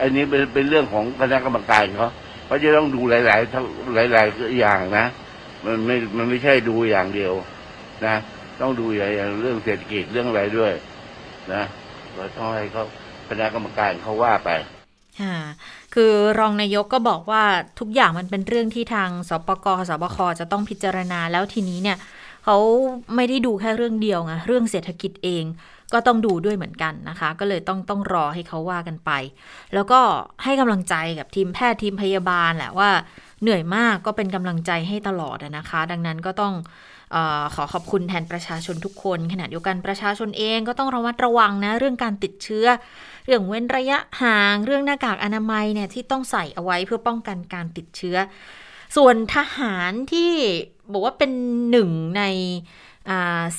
[0.00, 2.08] อันนี้เป็นเป็นเรื่องของคณะกรรมการเขา
[2.47, 5.06] เขาจะต้องดูหลายๆทั้งหลาย ๆ อย่างนะ
[5.64, 7.32] มันไม่มันไม่ใช่ดูอย่างเดียว
[8.06, 8.14] นะ
[8.61, 10.73] ต้องดูอย่างเรื่องเศรษฐกิจเรื่องอะไรด้วย
[11.52, 11.62] นะ
[12.16, 12.85] ก็ต้องให้เขา
[13.28, 14.50] คณะกรรมการเขาว่าไป
[15.20, 15.37] ค่ะ
[15.94, 17.42] คือรองนายกก็บอกว่า
[17.80, 21.99] ทุกอย่างมันเป็นเรื่องที่ทางสปกสบคจะต้องพิจารณาแล้วทีนี้เนี่ย
[22.44, 22.56] เขา
[23.14, 25.44] ไม่ได้ดูแค่เรื่องเดียวไงเรื่องเศรษฐกิจเอง
[25.92, 29.11] ก็ต้องดูด้วยเหมือนกันนะคะ ก็เลยต้องต้องรอให้เขาว่ากันไป
[29.75, 30.00] แล้วก็
[30.45, 32.90] ให้กำลังใจกับทีมแพทย์ทีมพยาบาลแหละว่า
[33.42, 36.54] เหนื่อยมากก็เป็นกำลังใจให้ตลอดนะคะ ดังนั้นก็ต้อง
[37.14, 42.66] ออขอขอบคุณแทนประชาชนทุกคน ขณะเดียวกันประชาชนเองก็ต้องระมัดระวังนะเรื่องการติดเชื้อ
[43.25, 48.16] เรื่องเว้นระยะห่าง เรื่องหน้ากากอนามัยเนี่ยที่ต้องใส่เอาไว้เพื่อป้องกันการติดเชื้อ
[48.97, 50.33] ส่วนทหารที่
[50.92, 51.30] บอกว่าเป็น
[51.71, 52.23] หนึ่งใน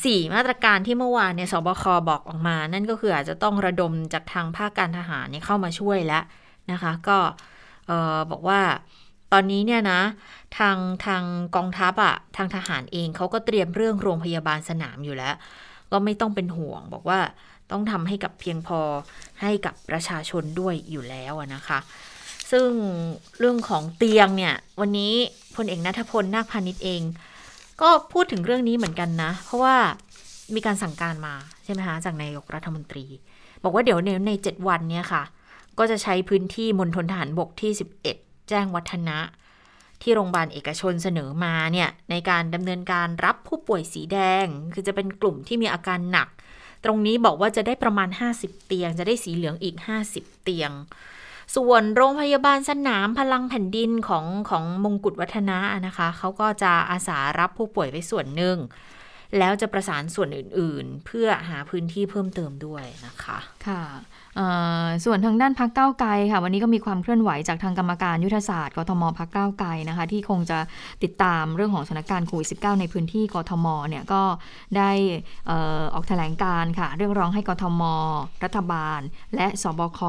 [0.03, 6.23] สี่มาตรการที่เมื่อวานเนี่ยสบคบอกออกมา นั่นก็คืออาจจะต้องระดมจากทางภาคการทหารเนี่ยเข้ามาช่วยแล้ว
[6.71, 7.17] นะคะ ก็
[8.31, 8.61] บอกว่า
[9.33, 10.01] ตอนนี้เนี่ยนะ
[10.57, 11.23] ทางทาง
[11.55, 15.35] กองทัพอะทางทหารเองเขาก็เตรียมเรื่องโรงพยาบาลสนามอยู่แล้ว
[15.91, 17.19] ก็ไม่ต้องเป็นห่วง บอกว่า
[17.71, 18.79] ต้องทำให้กับเพียงพอ
[19.41, 21.79] ให้กับประชาชนด้วยอยู่แล้วนะคะ
[22.51, 22.69] ซึ่ง
[23.39, 25.13] เรื่องของเตียงเนี่ย วันนี้
[25.55, 27.01] พลเอกนัทพลนาคพาณิชย์เอง
[27.81, 29.75] ก็พูดถึงเรื่องนี้เหมือนกันนะ เพราะว่า
[30.55, 33.05] มีการสั่งการมาใช่ไหมคะจากนายกรัฐมนตรี
[33.63, 35.23] บอกว่าเดี๋ยวในในเจ็ดวันเนี่ยค่ะ
[35.77, 37.71] ก็จะใช้พื้นที่มณฑลทหารบกที่
[38.11, 39.17] 11 แจ้งวัฒนะ
[40.01, 46.27] ที่โรงพยาบาลเอกชนเสนอมาเนี่ยในการดำเนินการรับผู้ป่วยสีแดง คือจะเป็นกลุ่มที่มีอาการหนัก
[46.85, 49.75] ตรงนี้บอกว่าจะได้ประมาณ 50 เตียง จะได้สีเหลืองอีก
[50.09, 50.71] 50 เตียง
[51.55, 58.57] ส่วนโรงพยาบาลสนามพลังแผ่นดินของของมงกุฎวัฒนะนะคะเขาก็จะอาสารับผู้ป่วยไว้ส่วนหนึ่ง
[59.39, 63.37] แล้วจะประสานส่วนอื่นๆ เพื่อหาพื้นที่เพิ่มเติมด้วยนะคะ
[63.67, 63.83] ค่ะ
[65.05, 70.59] ส่วนทางด้านพักเก้าไกลค่ะ วันนี้ก็มีความเคลื่อนไหวจากทางกรรมการยุทธศาสตร์กทมพักเก้าไกลนะคะ ที่คงจะ
[71.03, 74.21] ติดตามเรื่องของสถานการณ์โควิด -19 ในพื้นที่กทมเนี่ยก็
[74.77, 74.91] ได้
[75.49, 75.51] อ
[75.81, 77.81] อออกแถลงการค่ะ เรียกร้องให้กทม
[78.43, 78.99] รัฐบาล
[79.35, 79.99] และสบค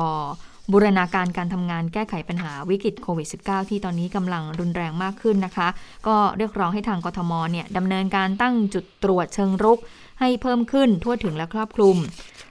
[0.73, 5.69] บูรณาการการทำงานแก้ไขปัญหาวิกฤตโควิด -19 ที่ตอนนี้กำลังรุนแรงมากขึ้นนะคะ
[6.07, 9.79] ก็เรียกร้องให้ทางกทมเนี่ยดำเนินการตั้งจุดตรวจเชิงรุก
[10.21, 11.97] ให้เพิ่มขึ้นทั่วถึงและครอบคลุม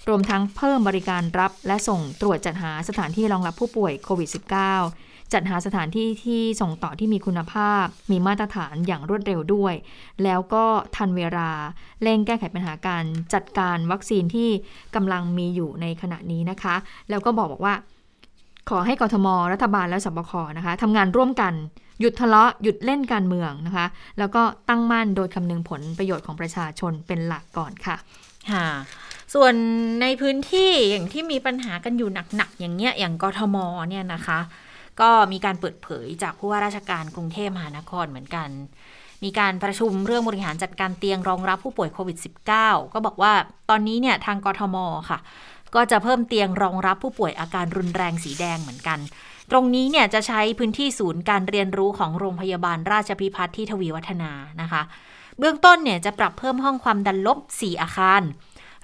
[0.07, 9.73] รวมทั้งเพิ่มบริการรับ และส่งตรวจจัดหาสถานที่รองรับผู้ป่วยโควิด -19 จัดหาสถานที่ที่ส่งต่อที่มีคุณภาพ มีมาตรฐานอย่างรวดเร็วด้วย
[10.23, 11.51] แล้วก็ทันเวลา
[12.03, 13.03] เร่งแก้ไขปัญหาการ
[13.33, 14.49] จัดการวัคซีนที่
[14.95, 16.75] กำลังมีอยู่ในขณะนี้นะคะ
[17.09, 17.75] แล้วก็บอกบอกว่า
[18.69, 21.53] ขอให้กทม รัฐบาลและสบคนะคะทำงานร่วมกัน
[21.99, 23.85] หยุดทะเลาะหยุดเล่นการเมืองนะคะ
[24.19, 27.95] แล้วก็ตั้งมั่นโดยคำนึงผลประโยชน์ของประชาชนเป็นหลักก่อนค่ะ
[28.51, 28.67] ค่ะ
[29.33, 29.53] ส่วน
[30.01, 33.57] ในพื้นที่อย่างที่มีปัญหากันอยู่หนักๆอย่างเงี้ยอย่างกทม
[33.89, 34.39] เนี่ยนะคะ
[35.01, 38.49] ก็มีการเปิดเผยจากผู้ว่าราชการกรุงเทพมหานครเหมือนกัน
[39.23, 42.17] มีการประชุมเรื่องบริหารจัดการเตียงรองรับผู้ป่วยโควิด
[42.55, 43.33] -19 ก็บอกว่า
[43.69, 44.77] ตอนนี้เนี่ยทางกทม
[45.09, 45.19] ค่ะ
[45.75, 48.99] ก็จะเพิ่มเตียงรองรับผู้ป่วยอาการรุนแรงสีแดงเหมือนกัน
[49.51, 54.81] ตรงนี้เนี่ยจะใช้พื้นที่ศูนย์การเรียนรู้ของโรงพยาบาลราชพิพัฒน์ที่ทวีวัฒนานะคะ
[55.39, 58.21] เบื้องต้นเนี่ยจะปรับเพิ่มห้องความดันลบ 4 อาคาร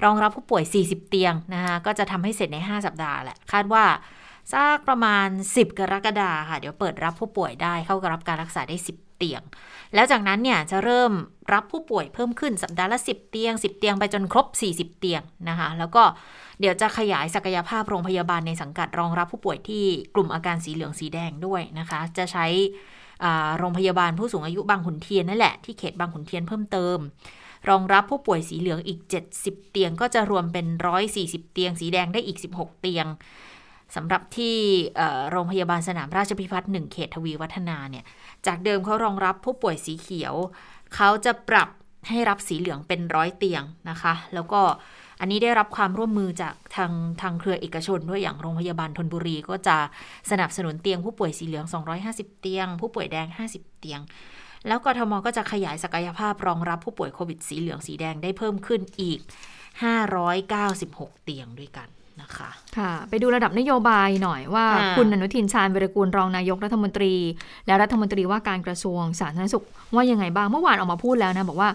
[0.03, 3.85] รองรับผู้ป่วย 40 เตียงนะคะก็จะทำให้เสร็จใน 5 สัปดาห์แหละคาดว่า
[4.51, 9.41] สักประมาณ 10 กรกฎาค่ะ เดี๋ยวเปิดรับผู้ป่วยได้เข้ารับการรักษาได้ 10 เตียง
[9.93, 11.11] แล้วจากนั้นเนี่ยจะเริ่ม
[11.53, 16.03] รับผู้ป่วยเพิ่มขึ้นสัปดาห์ละ 10 เตียง 10 เตียงไปจนครบ 40 เตียงนะคะ แล้วก็
[16.59, 22.45] เดี๋ยวจะขยายศักยภาพโรงพยาบาลในสังกัดรองรับผู้ป่วยที่กลุ่มอาการสีเหลืองสีแดงด้วยนะคะ จะใช้
[23.57, 26.97] โรงพยาบาลผู้สูงอายุบางขุนเทียนนั่นแหละที่เขตบางขุนเทียนเพิ่มเติม
[27.69, 28.99] รองรับผู้ป่วยสีเหลืองอีก
[29.35, 30.65] 70 เตียงก็จะรวมเป็น
[31.09, 33.05] 140 เตียง สีแดงได้อีก 16 เตียง
[33.95, 34.57] สำหรับที่
[35.31, 38.05] โรงพยาบาลสนามราชพิพัฒน์1เขตทวีวัฒนาเนี่ย
[38.47, 40.33] จากเดิมเขารองรับผู้ป่วยสีเขียว
[40.95, 41.69] เขาจะปรับ
[42.09, 44.61] ให้รับสีเหลืองเป็นร้อยเตียงนะคะ แล้วก็
[45.19, 49.77] อันนี้ได้รับความร่วมมือจากทางทางเครือเอกชนด้วยอย่างโรงพยาบาลธนบุรี ก็จะ
[50.31, 51.65] สนับสนุนเตียงผู้ป่วยสีเหลือง
[52.03, 54.01] 250 เตียง ผู้ป่วยแดง 50 เตียง
[54.67, 59.19] แล้วกทมก็จะขยายศักยภาพรองรับผู้ป่วยโควิดสีเหลืองสีแดงได้เพิ่มขึ้นอีก
[60.01, 61.87] 596 เตียงด้วยกัน
[62.21, 67.13] นะคะค่ะ ไปดูระดับนโยบายหน่อยว่าค่ะคุณอนุทินชาญวิรกูลรองนายกรัฐมนตรี
[67.67, 69.63] และรัฐมนตรีว่าการกระทรวงสาธารณสุข
[69.95, 71.69] ว่ายังไงบ้างเมื่อวานออกมาพูดแล้วนะบอกว่า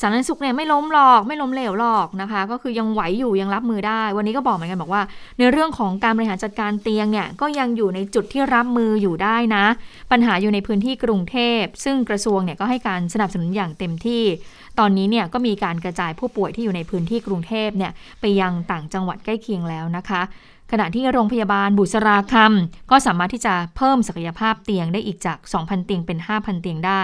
[0.00, 5.02] สาธารณสุขเนี่ยไม่ล้มหรอกไม่ล้มเหลวหรอกนะคะ ก็คือยังไหวอยู่ยังรับมือได้ วันนี้ก็บอกเหมือนกันบอกว่า
[5.38, 9.64] ในเรื่องของการบริหารจัดการเตียงเนี่ยก็ยังอยู่ในจุดที่รับมืออยู่ได้นะ
[10.10, 14.24] ปัญหาอยู่ในพื้นที่กรุงเทพ ซึ่งกระทรวงเนี่ยก็ให้การสนับสนุนอย่างเต็มที่
[14.78, 20.22] ตอนนี้เนี่ยก็มีการกระจายผู้ป่วยที่อยู่ในพื้นที่กรุงเทพเนี่ยไปยังต่างจังหวัดใกล้เคียงแล้วนะคะ
[20.72, 27.00] ขณะที่โรงพยาบาลบุษราคำก็สามารถที่จะเพิ่มศักยภาพเตียงได้อีกจาก 2,000 เตียงเป็น 5,000 เตียงได้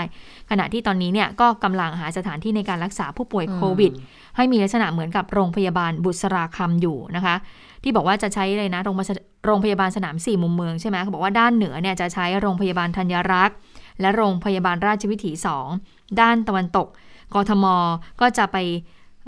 [0.51, 3.93] ขณะที่ตอนนี้เนี่ยก็กำลังหาสถานที่ในการรักษาผู้ป่วยโควิด
[4.37, 7.35] ให้มีลักษณะเหมือนกับโรงพยาบาลบุษราคำอยู่นะคะ
[7.83, 13.57] ที่บอกว่าจะใช้เลยนะโรงพยาบาลโรงพยาบาลสนามสี่มุมเมืองใช่ไหมเขาบอกว่าด้านเหนือเนี่ยจะใช้โรงพยาบาลธัญรักษ์
[14.01, 15.33] และโรงพยาบาลราชวิถี
[15.77, 16.89] 2 ด้านตะวันตก
[17.35, 17.65] กทม
[18.21, 18.57] ก็จะไป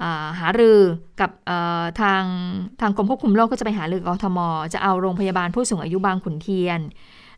[0.03, 0.81] อ่าหารือ
[1.21, 1.31] กับ
[2.01, 2.23] ทาง
[2.81, 4.39] ทางกรมควบคุมโรคก็จะไปหารือกับทม
[4.75, 6.81] จะเอาโรงพยาบาลผู้สูงอายุบางขุนเทียน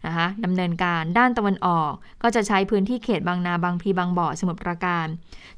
[0.07, 5.07] นะคะดำเนินการด้านตะวันออก ก็จะใช้พื้นที่เขตบางนาบางพลีบางบ่อสมุทรปราการ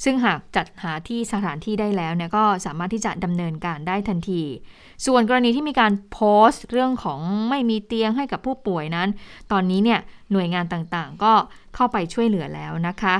[0.04, 4.42] ซึ่งหากจัดหาที่สถานที่ได้แล้วเนี่ยก็สามารถที่จะดำเนินการได้ทันที
[5.06, 9.08] ส่วนกรณีที่มีการโพสต์เรื่องของไม่มีเตียงให้กับผู้ป่วยนั้น
[9.52, 10.00] ตอนนี้เนี่ย
[10.32, 11.32] หน่วยงานต่างๆ ก็
[11.74, 13.14] เข้าไปช่วยเหลือแล้วนะคะ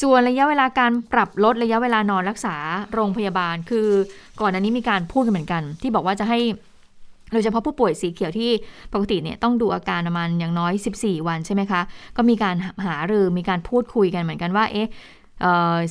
[0.00, 2.56] ส่วนระยะเวลาการปรับลดระยะเวลานอนรักษา
[2.94, 3.88] โรงพยาบาล คือ
[4.40, 6.38] ก่อนอันนี้มีการพูดกันเหมือนกัน ที่บอกว่าจะให้
[7.32, 8.50] โดยเฉพาะผู้ป่วยสีเขียวที่
[8.92, 11.80] ปกติเนี่ยต้องดูอาการประมาณอย่างน้อย 14 วันใช่ไหมคะ
[12.16, 14.88] ก็มีการหารือมีการพูดคุยกันเหมือนกันว่าเอ๊ะ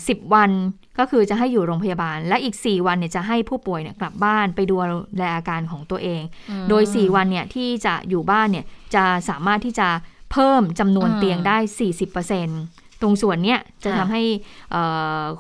[0.07, 0.51] สิบวัน
[0.99, 4.75] ก็คือจะให้อยู่โรงพยาบาล และอีก 4 วันเนี่ยจะให้ผู้ป่วยเนี่ยกลับบ้านไปดู
[5.17, 6.21] แลอาการของตัวเอง
[6.69, 9.87] โดย 4 วันเนี่ยที่จะอยู่บ้านเนี่ยจะสามารถที่จะ
[10.31, 11.57] เพิ่มจำนวนเตียงได้
[12.39, 14.23] 40% ตรงส่วนเนี้ยจะทำให้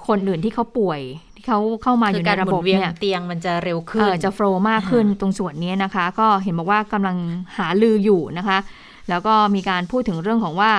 [0.07, 1.01] คนอื่นที่เขาป่วย
[1.35, 7.17] ที่เขาเข้ามาอยู่ในระบบเนี่ยเตียงมันจะเร็วขึ้นจะโฟล์มากขึ้นตรงส่วนนี้นะคะ ก็เห็นบอกว่ากำลัง
[7.57, 8.57] หาลืออยู่นะคะ
[9.09, 10.71] แล้วก็มีการพูดถึงเรื่องของว่า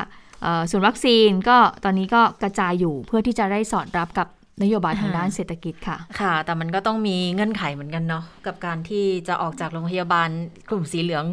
[0.71, 4.29] ส่วนวัคซีนก็ตอนนี้ก็กระจายอยู่เพื่อที่จะได้สอดรับกับ
[4.62, 10.29] นโยบายทางด้านเศรษฐกิจค่ะ ค่ะ แต่มันก็ต้องมีเงื่อนไขเหมือนกันเนาะกับการที่จะออกจากโรงพยาบาล
[10.68, 11.25] กลุ่มสีเหลือง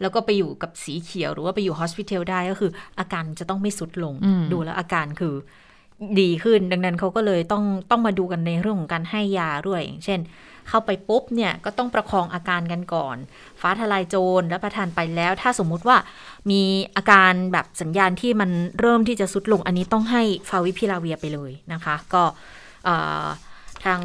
[0.00, 4.14] แล้วก็ไปอยู่กับสีเขียว หรือว่าไปอยู่ฮอสพิทอลได้ก็คือ อาการจะต้องไม่สุดลง
[4.52, 5.34] ดูแล้วอาการคือ
[6.20, 10.20] ดีขึ้น ดังนั้นเขาก็เลยต้องต้องมาดูกันในเรื่องของการให้ยาด้วยอย่างเช่น
[10.68, 13.16] เข้าไปปุ๊บเนี่ยก็ต้องประคองอาการกันก่อน
[13.60, 15.96] ฟ้าทลายโจรแล้วประทานไปแล้ว ถ้าสมมุติว่า
[16.50, 16.62] มี
[16.96, 22.22] อาการแบบสัญญาณที่มันเริ่มที่จะสุดลงอันนี้ต้องให้ฟาวิพิลาเวียไปเลยนะคะ ก็
[23.84, 24.00] ทาง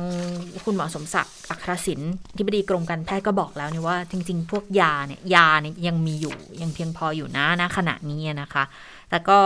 [0.65, 8.63] คุณหมอสมศักดิ์อัครศิลป์ที่บดีกรมการแพทย์ก็บอกแล้วนี่ว่าจริง ๆ พวกยาเนี่ยยาเนี่ยยังมีอยู่ยังเพียงพออยู่นะนะขณะนี้นะคะ
[9.09, 9.39] แต่ก็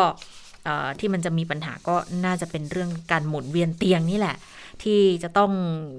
[1.00, 4.38] ที่มันจะมีปัญหาก็น่าจะเป็นเรื่องการหมุนเวียนเตียงนี่แหละ
[4.84, 5.52] ที่จะต้อง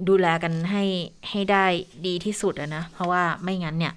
[0.09, 0.85] ดูแลกันให้
[1.31, 1.65] ให้ได้
[2.07, 3.95] ดีที่สุดนะ เพราะว่าไม่งั้นเนี่ย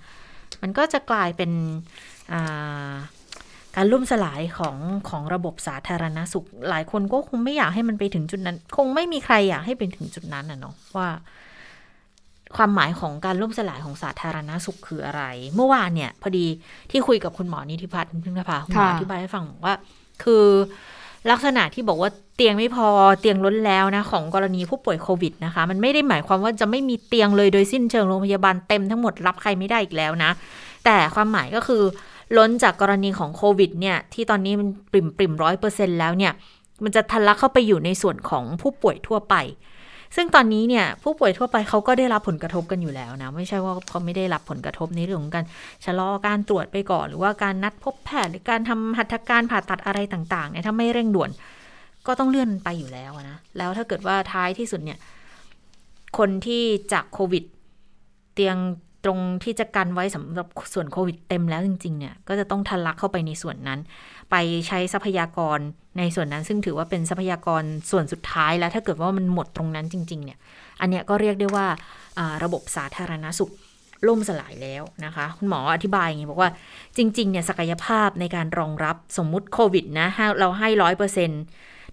[0.61, 1.51] มันก็จะกลายเป็น
[3.75, 4.75] การล่มสลายของ
[5.09, 11.09] ของระบบสาธารณสุข หลายคนก็คงไม่อยากให้มันไปถึงจุดนั้น คงไม่มีใครอยากให้เป็นถึงจุดนั้นนะเนาะว่า
[12.55, 15.23] ความหมายของการล่มสลายของสาธารณสุขคืออะไร
[15.55, 16.45] เมื่อวานเนี่ย พอดี
[16.91, 19.73] ที่คุยกับคุณหมอนิติพัฒน์พึ่งนภาคุณหมออธิบายให้ฟังว่า
[20.23, 20.45] คือ
[21.31, 22.87] ลักษณะที่บอกว่าเตียงไม่พอ
[23.19, 30.31] เตียงล้นแล้วนะ ของกรณีผู้ป่วยโควิดนะคะ มันไม่ได้หมายความว่าจะไม่มีเตียงเลยโดยสิ้นเชิงโรงพยาบาลเต็มทั้งหมดรับใครไม่ได้อีกแล้วนะ
[30.85, 31.83] แต่ความหมายก็คือ
[32.37, 36.33] ล้นจากกรณีของโควิดเนี่ยที่ตอนนี้มันปริมปริมร้อยเปอร์เซ็นแล้วเนี่ย
[36.83, 39.35] มันจะทะลักเข้าไปอยู่ในส่วนของผู้ป่วยทั่วไป
[40.15, 45.45] ซึ่งตอนนี้เนี่ยผู้ป่วยทั่วไปเขาก็ได้รับผลกระทบกันอยู่แล้วนะ ไม่ใช่ว่าเขาไม่ได้รับผลกระทบในเรื่องของการ
[45.85, 51.29] ชะลอการตรวจไปก่อน หรือว่าการนัดพบแพทย์หรือการทำหัตถการผ่าตัดอะไรต่างๆเนี่ยถ้าไม่เร่งด่วน
[52.07, 54.97] ก็ต้องเลื่อนไปอยู่แล้วนะแล้วถ้าเกิดว่าท้ายที่สุดเนี่ย
[56.17, 56.63] คนที่
[56.93, 57.43] จากโควิด
[58.33, 58.57] เตียง
[59.05, 63.79] ตรงที่จะกันไว้สำหรับส่วนโควิดเต็มแล้วจริง ๆ เนี่ย ก็จะต้องทะลักเข้าไปในส่วนนั้น
[64.31, 64.35] ไป
[64.67, 65.59] ใช้ทรัพยากร
[65.97, 70.37] ในส่วนนั้น ซึ่งถือว่าเป็นทรัพยากรส่วนสุดท้ายแล้วถ้าเกิดว่ามันหมดตรงนั้นจริง ๆ เนี่ย
[70.81, 71.65] อันเนี้ยก็เรียกได้ว่า
[72.43, 73.51] ระบบสาธารณสุข
[74.07, 76.51] ล่มสลายแล้วนะคะ คุณหมออธิบายอย่างนี้บอกว่า
[76.97, 80.07] จริง ๆ เนี่ยศักยภาพในการรองรับสมมุติโควิดนะ
[80.39, 81.31] เราให้ร้อยเปอร์เซ็น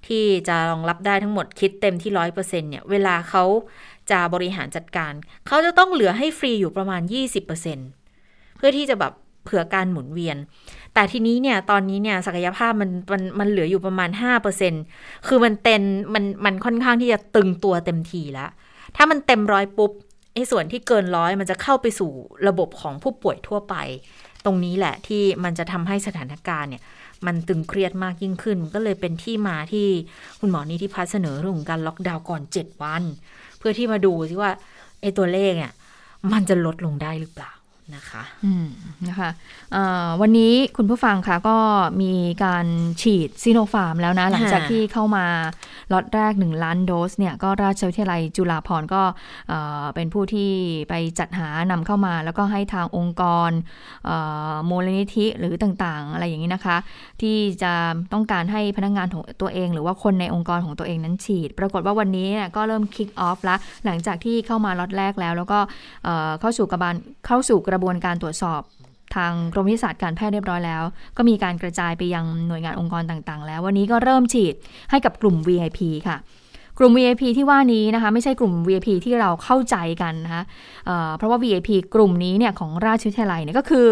[0.07, 3.45] ที่จะรองรับได้ทั้งหมดคิดเต็มที่ร้อยเปอร์เซ็นเนี่ย เวลาเขา
[4.11, 5.13] จะบริหารจัดการ
[5.47, 7.03] เขาจะต้องเหลือให้ฟรีอยู่ประมาณ
[7.81, 9.13] 20%เพื่อที่จะแบบ
[9.45, 10.37] เผื่อการหมุนเวียน
[10.95, 14.11] แต่ทีนี้เนี่ยตอนนี้เนี่ยศักยภาพมันมันมันเหลืออยู่ประมาณ
[14.69, 15.83] 5%คือมันเต็ม
[16.15, 18.51] มันมันค่อนข้างที่จะตึงตัวเต็มทีแล้ว
[18.97, 19.93] ถ้ามันเต็มร้อยปุ๊บ
[20.35, 22.11] ไอ้ส่วนที่เกินร้อยมันจะเข้าไปสู่
[22.49, 23.75] ระบบของผู้ป่วยทั่วไป
[24.45, 26.83] ตรงนี้แหละที่มันจะทำให้สถานการณ์เนี่ย
[27.27, 29.87] มันตึงเครียดมากยิ่งขึ้น ก็เลยเป็นที่มาที่
[30.41, 33.03] คุณหมอนิติพัฒน์เสนอเรื่องของการล็อกดาวน์ก่อน 7 วัน
[33.59, 34.51] เพื่อที่มาดูซิว่า
[35.01, 35.73] ไอ้ตัวเลขเนี่ย
[36.33, 37.51] มันจะลดลงได้หรือเปล่า
[37.97, 38.67] นะคะอืม
[39.09, 39.31] นะคะ
[40.21, 41.59] วันนี้คุณผู้ฟังคะก็
[42.03, 42.13] มี
[42.45, 42.67] การ
[43.03, 45.27] ฉีดซีโนฟาร์มแล้วนะ หลังจากที่เข้ามา
[45.93, 49.03] ล็อตแรก 1 ล้านโดสเนี่ยก็ราชวิทยาลัยจุฬาภรณ์ก็
[49.95, 50.51] เป็นผู้ที่
[50.89, 53.51] ไปจัดหานำเข้ามา แล้วก็ให้ทางองค์กร
[54.69, 56.77] มูลนิธิหรือต่างๆ อะไรอย่างนี้นะคะ
[57.23, 57.73] ที่จะ
[58.13, 65.59] ต้องการให้พนักงงานของตัวเอง หรือว่าคนในองค์กรของตัวเองนั้นฉีด ปรากฏว่าวันนี้ก็เริ่มคิกออฟแล้วหลังจากที่เข้ามาล็อตแรกแล้ว แล้วก็
[66.41, 66.95] เข้าสู่กระบวน
[67.27, 68.63] เข้าสู่กระระบวนการตรวจสอบ
[69.17, 70.83] ทางกรมวิทยาศาสตร์การแพทย์เรียบร้อยแล้ว
[71.17, 74.55] ก็มีการกระจายไปยังหน่วยงานองค์กรต่างๆ แล้ว วันนี้ก็เริ่มฉีด
[74.91, 76.17] ให้กับกลุ่ม VIP ค่ะ
[76.79, 80.43] กลุ่ม VIP ที่ว่านี้นะคะไม่ใช่กลุ่ม VIP ที่เราเข้าใจกันนะคะ
[80.87, 83.87] เเพราะว่า VIP กลุ่มนี้เนี่ยของราชวิทยาลัยเนี่ยก็คือ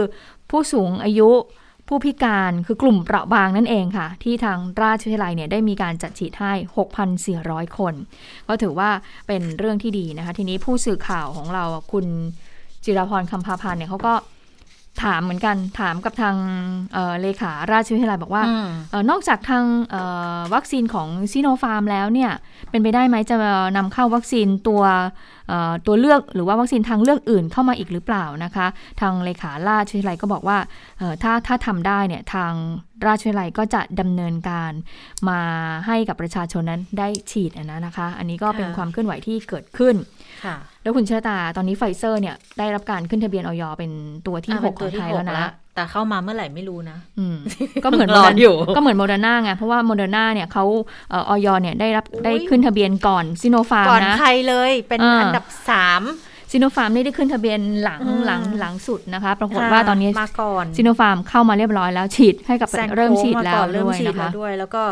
[0.50, 1.30] ผู้สูงอายุ
[1.88, 6.52] ผู้พิการคือกลุ่มเปราะบางนั่นเองค่ะ ที่ทางราชวิทยาลัยเนี่ยได้มีการจัดฉีดให้
[7.10, 7.94] 6,400 คน
[8.48, 8.90] ก็ถือว่า
[9.26, 12.06] เป็นเรื่องที่ดีนะคะ ทีนี้ผู้สื่อข่าวของเราคุณ
[12.86, 14.14] จิรพรคำพาพันธ์เนี่ยเขาก็
[15.04, 16.36] ถามเหมือนกันถามกับทาง
[16.92, 20.02] เอ่อเลขาราชวิทยาลัยบอกว่าอืมเออนอกจากทางเอ่
[20.36, 22.30] อวัคซีนของซีโนฟาร์มแล้วเนี่ย
[22.70, 23.36] เป็นไปได้ไหมจะ
[23.76, 24.82] นำเข้าวัคซีนตัว
[25.48, 28.66] เอ่อตัวเลือกหรือว่าวัคซีนทางเลือกอื่นเข้ามาอีกหรือเปล่านะคะ
[29.00, 30.58] ทางเลขาราชวิทยาลัยก็บอกว่า
[30.98, 32.52] เอ่อถ้าถ้าทำได้เนี่ยทาง
[33.06, 34.72] ราชวิทยาลัยก็จะดำเนินการ
[35.28, 35.40] มา
[35.86, 39.94] ให้กับประชาชนนั้นได้ฉีดนะนะคะ อันนี้ก็เป็นค่ะความเคลื่อนไหวที่เกิดขึ้น
[40.44, 43.92] ค่ะ แล้วคุณเชษตาตอนนี้ไฟเซอร์เนี่ยได้รับการขึ้นทะเบียนออยเป็น
[44.26, 47.36] ตัวที่อะหเป็กนขตัอวงที่ไทยหแล้กวนะละแต่เข้ามาเมื่อไหร่ไม่รู้นะ อืม
[47.84, 50.64] ก็เหมือนรออยู่ก็เหมือนโมเดอร์นาไงเพราะว่าโมเดอร์นาเนี่ยเขา
[51.10, 56.04] เอ่ออยเนี่ยได้รับอุ๊ยได้ขึ้นทะเบียนก่อนซิโนฟาร์มก่อนนะใครเลยเป็นอ่าอันดับสาม
[56.52, 64.82] ซิโนฟาร์มนี่ได้ขึ้นทะเบียนหลังอืมหลังหลังสุดนะคะ ปรากฏว่าตอนนี้มาก่อนซิโนฟาร์มเข้ามาเรียบร้อยแล้วฉีดให้กับแซงเริ่มโค้งฉีดมาแล้ก่วอนเริ่มด้วยฉีดนะแล้คะวด้วย แล้วก็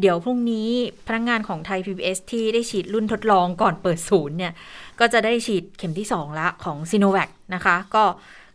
[0.00, 0.68] เดี๋ยวพรุ่งนี้
[1.06, 4.52] พนักงานของไทย PBS ที่ได้ฉีดรุ่นทดลองก่อนเปิดศูนย์เนี่ย
[5.00, 8.04] ก็จะได้ฉีดเข็มที่ 2 ละของซีโนแวคนะคะ ก็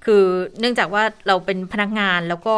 [0.05, 0.23] คือ
[0.59, 2.55] เนื่องจากว่าเราเป็นพนักงานแล้วก็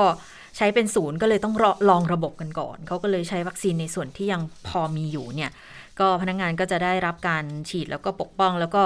[0.58, 5.52] ใช้เป็นศูนย์ก็เลยต้องรอลองระบบกันก่อน เขาก็เลยใช้วัคซีนในส่วนที่ยังพอมีอยู่เนี่ย
[6.00, 8.84] ก็พนักงานก็จะได้รับการฉีดแล้วก็ปกป้องแล้วก็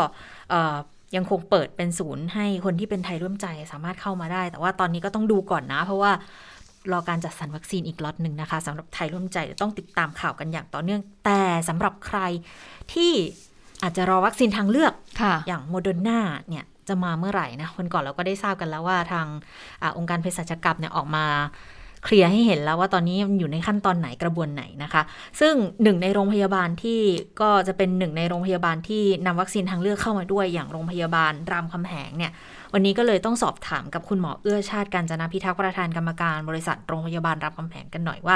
[1.15, 6.11] ยังคงเปิดเป็นศูนย์ให้คนที่เป็นไทยร่วมใจสามารถเข้ามาได้ แต่ว่าตอนนี้ก็ต้องดูก่อนนะ เพราะว่า
[6.91, 12.19] รอการจัดสรรวัคซีนอีกล็อตหนึ่งนะคะสำหรับไทยร่วมใจต้องติดตามข่าวกันอย่างต่อเนื่อง แต่สำหรับใคร
[12.93, 13.11] ที่
[13.83, 19.27] อาจจะรอวัคซีนทางเลือกค่ะอย่างโมเดอร์นาเนี่ยจะมาเมื่อไหร่นะวันก่อนเราก็ได้ทราบกันแล้วว่าทาง
[19.81, 21.25] อาองค์การเภสัชกรรมเนี่ยออกมา
[22.03, 25.01] เคลียร์ให้เห็นแล้วว่าตอนนี้มันอยู่ในขั้นตอนไหนกระบวนไหนนะคะ
[25.39, 26.99] ซึ่งหนึ่งในโรงพยาบาลที่
[27.41, 32.31] ก็จะเป็นหนึ่งในโรงพยาบาลที่นำวัคซีนทางเลือกเข้ามาด้วยอย่างโรงพยาบาลรามคำแหงเนี่ย
[32.73, 38.35] วันนี้ก็เลยต้องสอบถามกับคุณหมอเอื้อชาติกาญจนพิทักษ์ประธานกรรมการบริษัทโรงพยาบาลรามคำแหงกันหน่อยว่า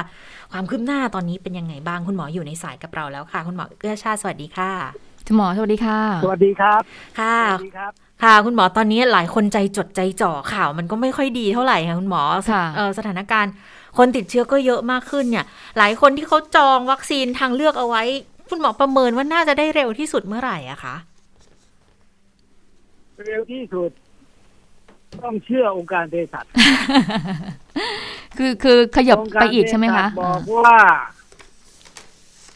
[0.51, 6.81] ความคืบหน้าตอนนี้เป็นยังไงบ้างคุณหมออยู่ในสายกับเราแล้วค่ะ คุณหมอเอื้อชาติสวัสดีค่ะ คุณหมอสวัสดีค่ะ สวัสดีครับ
[7.19, 7.91] ค่ะสวัสดีครับ
[8.23, 13.53] ค่ะ คุณหมอตอนนี้หลายคนใจจดใจจ่อข่าว มันก็ไม่ค่อยดีเท่าไหร่ค่ะคุณหมอค่ะเอ่อสถานการณ์
[13.97, 15.45] คนติดเชื้อก็เยอะมากขึ้นเนี่ย
[15.77, 18.03] หลายคนที่เขาจองวัคซีนทางเลือกเอาไว้
[18.49, 20.95] คุณหมอประเมินว่าน่าจะได้เร็วที่สุดเมื่อไหร่อะคะ
[23.27, 23.91] เร็วที่สุด
[25.23, 26.45] ต้องเชื่อองค์การเภสัช
[28.38, 30.77] คือคือขยับองค์การไปอีกใช่ไหมคะเภสัชบอกว่า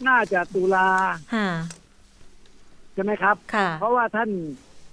[0.07, 0.89] น่าจะตุลา
[1.35, 1.49] ค่ะ
[2.97, 4.29] ใช่ไหมครับ ค่ะเพราะว่าท่าน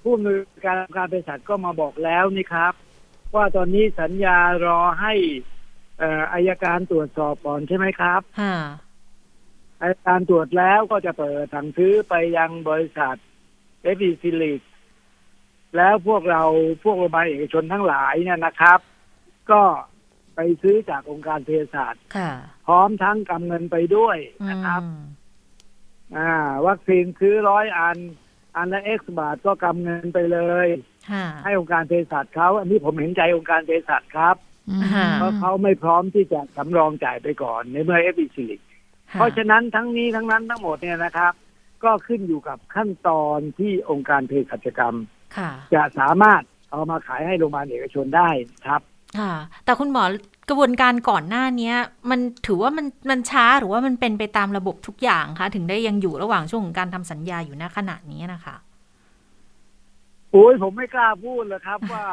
[0.02, 2.74] ผู้อำนวยการองค์การเภสัชก็มาบอกแล้วนี่ครับ
[3.34, 5.14] ว่าตอนนี้สัญญารอให้
[5.98, 8.56] เอ่ออัยการตรวจสอบก่อนใช่ไหมครับค่ะ
[9.80, 13.16] อัยการตรวจแล้วก็จะเปิดสั่งซื้อไปยังบริษัท
[13.82, 14.60] เอฟซิลิก
[15.76, 16.42] แล้วพวกเรา
[16.84, 18.80] พวกโรงพยาบาลเอกชนทั้งหลายเนี่ยนะครับ
[19.50, 19.62] ก็
[20.34, 22.30] ไปซื้อจากองค์การเภสัชค่ะ
[22.66, 24.16] พร้อมทั้งกำเงินไปด้วย
[24.50, 25.00] นะครับ อืม
[26.16, 26.30] อ่า
[26.66, 27.98] วัคซีนซื้อร้อยอัน
[28.56, 30.68] อันละ X บาทก็กำเงินไปเลย
[31.10, 34.36] ค่ะให้องค์การเภสัชเขาอันนี้ผมเห็นใจองค์การเภสัชครับ
[34.70, 38.60] อืมค่ะเพราะเขาไม่พร้อมที่จะสำรองจ่ายไปก่อนในเมื่อเอฟซิลิก
[39.12, 41.32] เพราะฉะนั้นทั้งนี้ทั้งนั้นทั้งหมดเนี่ยนะครับ
[41.84, 44.96] ก็ขึ้นอยู่กับขั้นตอนที่องค์การเภสัชกรรม
[45.36, 48.28] ค่ะจะสามารถเอามาขายให้โรงพยาบาลเอกชนได้
[48.66, 48.80] ครับ
[49.18, 49.32] ค่ะ
[49.64, 50.04] แต่คุณหมอ
[50.48, 51.76] กระบวนการก่อนหน้าเนี้ย
[52.10, 58.56] มันถือว่ามันมันช้าหรือว่ามันเป็นไปตามระบบทุกอย่างคะถึงได้ยังอยู่ระหว่างช่วงของการทำสัญญาอยู่ณขณะนี้นะคะ
[60.32, 62.06] โอ้ยผมไม่กล้าพูดเลยครับว่า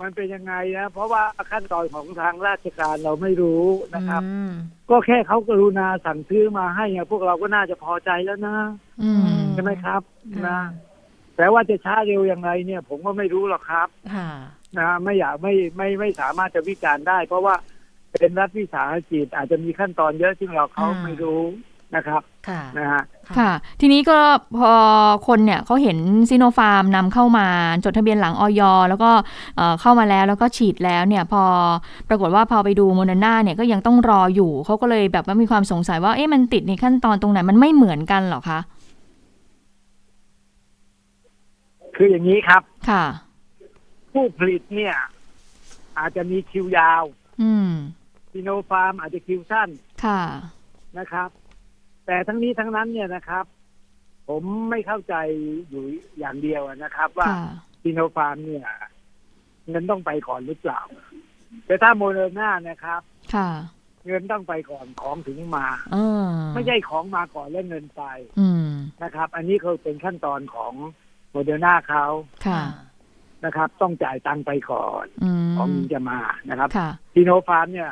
[0.00, 4.50] มันเป็นยังไงนะ เพราะว่าขั้นตอนของทางราชการเราไม่รู้นะครับอืม
[4.90, 8.56] ก็แค่เขากรุณาสั่งซื้อมาให้อะพวกเราก็น่าจะพอใจแล้วนะ
[9.02, 10.00] อืมใช่ไหมครับ
[10.34, 10.60] ค่ะนะ
[11.36, 14.30] แต่ว่าจะช้าเร็วยังไงเนี่ย ผมก็ไม่รู้หรอกครับค่ะ
[14.78, 17.54] นะไม่อยากไม่ไม่ไม่สามารถจะวิจารณ์ได้ เพราะว่า
[18.12, 21.42] เป็นรัฐวิสาหกิจอาจจะมีขั้นตอนเยอะซึ่งเราเขาอ่าไม่รู้
[21.96, 23.02] นะครับค่ะนะฮะ
[23.38, 23.50] ค่ะ
[23.80, 24.18] ทีนี้ก็
[24.58, 24.72] พอ
[25.28, 25.98] คนเนี่ยเขาเห็น
[26.28, 27.46] ซีโนฟาร์มนำเข้ามา
[27.84, 28.62] จดทะเบียนหลังอย.
[28.88, 29.10] แล้วก็
[29.56, 31.42] เอ่อเข้ามาแล้วแล้วก็ฉีดแล้วเนี่ยพอ
[32.08, 38.58] ปรากฏว่าพอไปดูโมเดอร์นาเนี่ยก็ยังต้องรออยู่เขาก็เลยแบบว่ามีความสงสัยว่าเอ๊ะมันติดในขั้นตอนตรงไหนมันไม่เหมือนกันเหรอคะ
[41.96, 43.04] คืออย่างนี้ครับ ค่ะ
[44.16, 44.96] ผู้ผลิตเนี่ย
[45.98, 47.04] อาจจะมีคิวยาว
[47.42, 47.70] อืม
[48.32, 49.68] ซีโนฟาร์มอาจจะคิวสั้น
[50.04, 50.22] ค่ะ
[50.98, 51.28] นะครับ
[52.06, 53.44] แต่ทั้งนี้ทั้งนั้นเนี่ยนะครับ
[54.28, 55.14] ผมไม่เข้าใจ
[55.70, 55.84] อยู่
[56.18, 57.46] อย่างเดียวนะครับ ว่าค่ะ
[57.82, 58.66] ซีโนฟาร์มเนี่ย
[59.68, 60.80] เงินต้องไปก่อนหรือเปล่า
[61.66, 63.00] แต่ถ้าโมเดอร์นานะครับ
[63.34, 63.50] ค่ะ
[64.06, 68.02] เงินต้องไปก่อนของถึงมาเออไม่ใช่ของมาก่อนแล้วเงินไป
[68.40, 68.68] อืม
[69.02, 70.72] นะครับ อันนี้เขาเป็นขั้นตอนของ
[71.30, 72.06] โมเดอร์นาเขา
[72.46, 72.62] ค่ะ
[73.44, 76.18] นะครับ ต้องจ่ายตังค์ไปก่อนอืมของจะมา
[76.50, 77.90] นะครับค่ะซีโนฟาร์มเนี่ย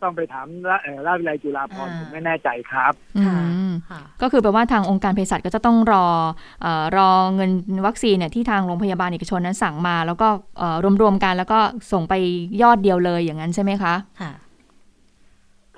[0.00, 3.38] ต้องไปถามราเอ่อราชวิทยาลัยจุฬาภรณ์อ่าผมไม่แน่ใจครับอื
[3.68, 6.06] มค่ะค่ะก็คือแปลว่าทางองค์การเภสัชก็จะต้องรอ
[6.62, 7.50] เออรอเงิน
[7.86, 10.28] วัคซีนเนี่ยที่ทางโรงพยาบาลเอกชนนั้นสั่งมา แล้วก็
[10.58, 11.58] เอ่อรวมๆกันแล้วก็
[11.92, 12.14] ส่งไป
[12.62, 14.32] ยอดเดียวเลยอย่างนั้นใช่ไหมคะค่ะ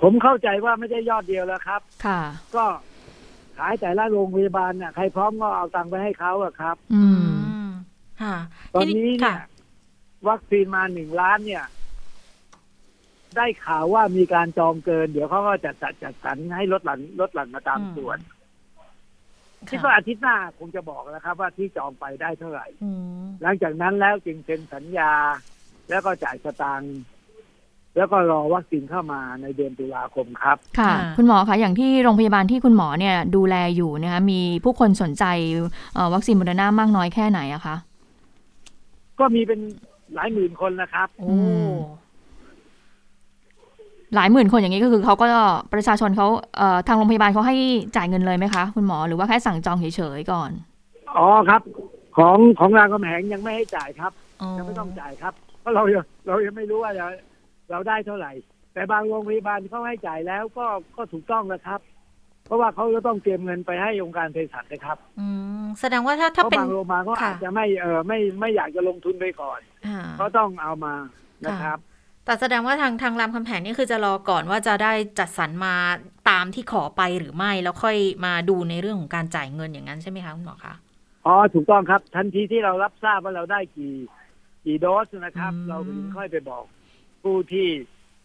[0.01, 2.21] ผมเข้าใจว่าไม่ใช่ยอดเดียวแล้วครับ ค่ะ
[2.55, 2.65] ก็
[3.57, 7.08] ขายแต่ละโรงพยาบาลน่ะใครพร้อมก็เอาตังค์ไปให้เขาอะครับ อือืมมค่ะ
[8.73, 9.37] ตอนนี้ทีเนี่ค่ะย
[10.29, 11.65] วัคซีนมาหนึ่งล้านเนี่ย
[13.35, 25.11] ได้ข่าวว่ามีการจองเกิน เดี๋ยวเขาก็จะจัดจัดสรรให้ลดหลั่นลดหลั่นมาตามอืมส่วนค่ะคิดว่าอาทิตย์หน้าคงจะบอกนะครับ ว่าที่จองไปได้เท่าไหร่อืมหลังจากนั้นแล้วจึงเซ็นสัญญา
[25.89, 26.97] แล้วก็จ่ายสตางค์
[27.97, 35.25] แล้วก็รอวัคซีนเข้ามาในเดือนตุลาคมครับ ค่ะค่ะคุณหมอคะอย่างที่โรงพยาบาลที่คุณหมอเนี่ยดูแลอยู่นะคะมีผู้คนสนใจ
[35.93, 37.75] เอ่อวัคซีนโมเดอร์นามากน้อยแค่ไหนอะคะ
[39.19, 39.59] ก็มีเป็น
[40.15, 41.37] หลายหมื่นคนนะครับโอ้อื
[41.71, 41.73] ม
[44.15, 45.27] หลายหมื่นคนอย่างนี้ก็คือเขาก็
[45.73, 46.27] ประชาชนเขา
[46.57, 47.55] เอ่อทางโรงพยาบาลเขาให้
[47.95, 50.51] จ่ายเงินเลยไหมคะ คุณหมอหรือว่าแค่สั่งจองเฉยๆก่อน
[51.17, 51.61] อ๋อครับ
[52.17, 57.07] ของของรามคำแหงยังไม่ให้จ่ายครับอ๋อยังไม่ต้องจ่ายครับ เพราะเรายังเรายังไม่รู้ว่าเรา
[57.71, 58.31] เราได้เท่าไหร่
[58.73, 60.65] แต่บางโรงพยาบาลเขาให้จ่ายแล้วก็
[60.97, 61.79] ก็ถูกต้องนะครับ
[62.49, 65.27] เพราะว่าเขาจะต้องเตรียมเงินไปให้องค์การเภสัชนะครับ อื
[65.61, 70.93] มแสดงว่าถ้าเพถ้าราะเป็นบางโรงพยาบาลเขาค่ะอาจจะไม่เออไม่ไม่อยากจะลงทุนไปก่อนอ่าเขาต้องเอามา
[71.45, 71.77] นะครับ
[72.25, 75.75] แต่แสดงว่าทางทางรามคำแหงนี่คือจะรอก่อนว่าจะได้จัดสรรมา
[76.29, 80.73] ตามที่ขอไปหรือไม่แล้วค่อยมาดูในเรื่องของการจ่ายเงินอย่างนั้นใช่ไหมคะคุณหมอคะ
[81.25, 83.95] อ๋อถูกต้องครับ ทันทีที่เรารับทราบว่าเราได้กี่
[84.65, 86.63] กี่โดสนะครับอืมเราถึงค่อยไปบอก
[87.23, 87.67] ผู้ที่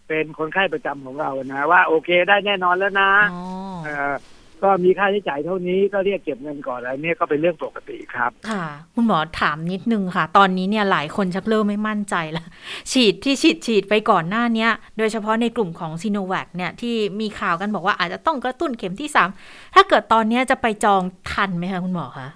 [0.08, 3.42] เป็นคนไข้ประจำของเรานะว่าโอเคได้แน่นอนแล้วนะอ๋อ
[3.84, 4.14] เอ่อ
[4.62, 8.64] ก็มีค่าใช้จ่ายเท่านี้ก็เรียกเก็บเงินก่อนแล้วเนี่ยก็เป็นเรื่องปกติครับ ค่ะ
[8.94, 12.46] คุณหมอถามนิดนึงค่ะ ตอนนี้เนี่ยหลายคนชักเริ่มไม่มั่นใจแล้ว
[12.92, 19.28] ฉีดที่ฉีดฉีดไปก่อนหน้าเนี้ยโดยเฉพาะในกลุ่มของซีโนแวคเนี่ยที่มีข่าวกันบอกว่าอาจจะต้องกระตุ้นเข็มที่สาม
[19.74, 22.28] ถ้าเกิดตอนเนี้ยจะไปจองทันไหมคะคุณหมอคะ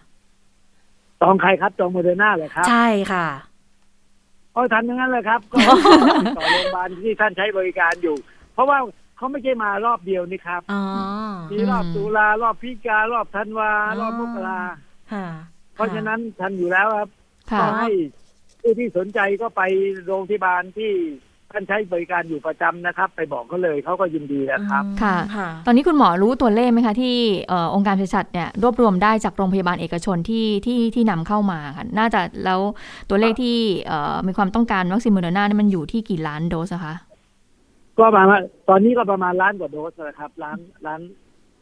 [1.20, 3.26] จองใครครับจองโมเดอร์นาเลยครับ ใช่ค่ะ
[4.58, 5.56] โอ้ยทันทั้งนั้นเลยครับ ก็
[6.36, 8.16] ต่อโรงพยาบาลที่ท่านใช้บริการอยู่
[8.54, 8.78] เพราะว่า
[9.16, 10.82] เขาไม่ใช่มารอบเดียวนี่ครับอ๋อ
[11.50, 14.60] มีรอบตุลารอบพฤศจิการอบธันวาอ๋อรอบมกรา
[15.12, 15.26] ค่ะ
[15.74, 17.08] เพราะฉะนั้นทันอยู่แล้วครับ
[17.52, 17.90] ค่ะก็ให้
[18.60, 19.62] ผู้ที่สนใจก็ไป
[20.06, 20.92] โรงพยาบาลที่
[21.52, 27.16] ท่านใช้บริการอยู่ประจำนะครับ ไปบอกเขาเลยเขาก็ยินดีแล้วครับอืมค่ะค่ะ ตอนนี้คุณหมอรู้ตัวเลขไหมคะ ที่
[27.48, 32.60] เอ่อองค์การเภสัชเนี่ยรวบรวมได้จากโรงพยาบาลเอกชนที่ที่ที่นำเข้ามาค่ะน่าจะแล้ว
[33.08, 33.56] ตัวเลขที่
[33.88, 36.94] เอ่อมีความต้องการวัคซีนโมเดอร์นานี่มันอยู่ที่กี่ล้านโดสอะคะ
[37.98, 41.00] ก็ประมาณตอนนี้ก็ประมาณล้านกว่าโดสนะครับล้านล้าน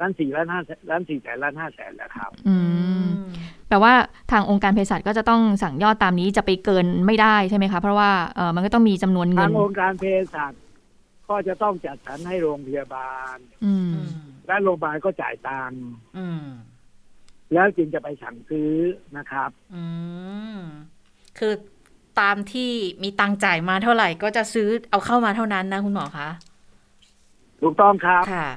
[0.01, 2.57] ล้านสี่ล้านห้าแสนล้านสี่แสนล้านห้าแสนแล้วครับ อื
[3.05, 3.07] ม
[3.69, 3.93] แปลว่า
[4.33, 10.53] ทางองค์การเภสัชก็จะต้องสั่งยอดตามนี้จะไปเกินไม่ได้ใช่ไหมคะ เพราะว่าเออมันก็ต้องมีจำนวนเงิทานงองค์การเภสัช
[11.29, 14.11] ก็จะต้องจัดสรรให้โรงพยาบาล อืมอืม
[14.47, 15.83] และโรงพยาบาลก็จ่ายตังค์
[16.19, 16.45] อืม
[17.53, 18.73] แล้วจึงจะไปสั่งซื้อ
[19.17, 19.85] นะครับ อื
[20.57, 20.59] ม
[21.39, 21.53] คือ
[22.21, 22.71] ตามที่
[23.03, 26.29] มีตังค์จ่ายมาเท่าไหร่ ก็จะซื้อเอาเข้ามาเท่านั้นนะคุณหมอคะ
[27.61, 28.49] ถูกต้องครับ ค่ะ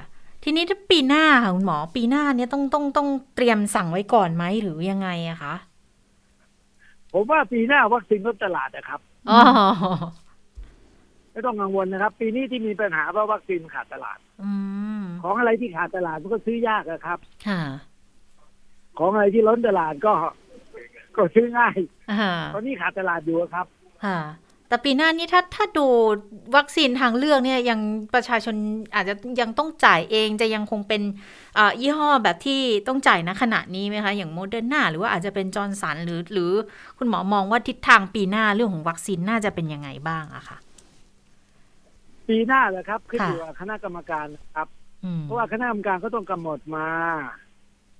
[0.42, 5.54] ทีนี้ถ้าปีหน้าค่ะคุณหมอปีหน้าเนี้ยต้องต้องต้องเตรียมสั่งไว้ก่อนไหมหรือยังไงอะคะ
[7.12, 9.00] ผมว่าปีหน้าวัคซีนล้นตลาดนะครับ
[9.30, 9.40] อ๋อ
[11.32, 14.52] ไม่ต้องกังวลนะครับ ปีนี้ที่มีปัญหาเพราะวัคซีนขาดตลาดอื
[15.02, 17.62] มของอะไรที่ขาดตลาดมันก็ซื้อยากอะครับค่ะ
[18.98, 20.12] ของอะไรที่ล้นตลาดก็
[21.16, 21.76] ก็ซื้อง่าย
[22.12, 23.66] อ่าตอนนี้ขาดตลาดอยู่อะครับ
[24.04, 24.18] ค่ะ
[24.70, 25.86] แต่ปีหน้านี้ถ้าถ้าดู
[26.56, 27.80] วัคซีนทางเลือกเนี่ยยัง
[28.14, 28.54] ประชาชน
[28.94, 31.02] อาจจะยังต้องจ่ายเองจะยังคงเป็น
[31.58, 36.52] อ่ายี่ห้อแบบที่ต้องจ่ายณขณะนี้ไหมคะ อย่างโมเดอร์นาหรือว่าอาจจะเป็นจอห์นสันหรือหรือ
[36.98, 40.58] คุณหมอมองว่าทิศทางปีหน้าเรื่องของวัคซีนน่าจะเป็นยังไงบ้างอะค่ะ
[42.28, 44.68] ปีหน้าแหละครับขึ้นค่ะอยู่กับคณะกรรมการครับ
[45.04, 46.86] อืมเพราะว่าคณะกรรมการก็ต้องกำหนดมา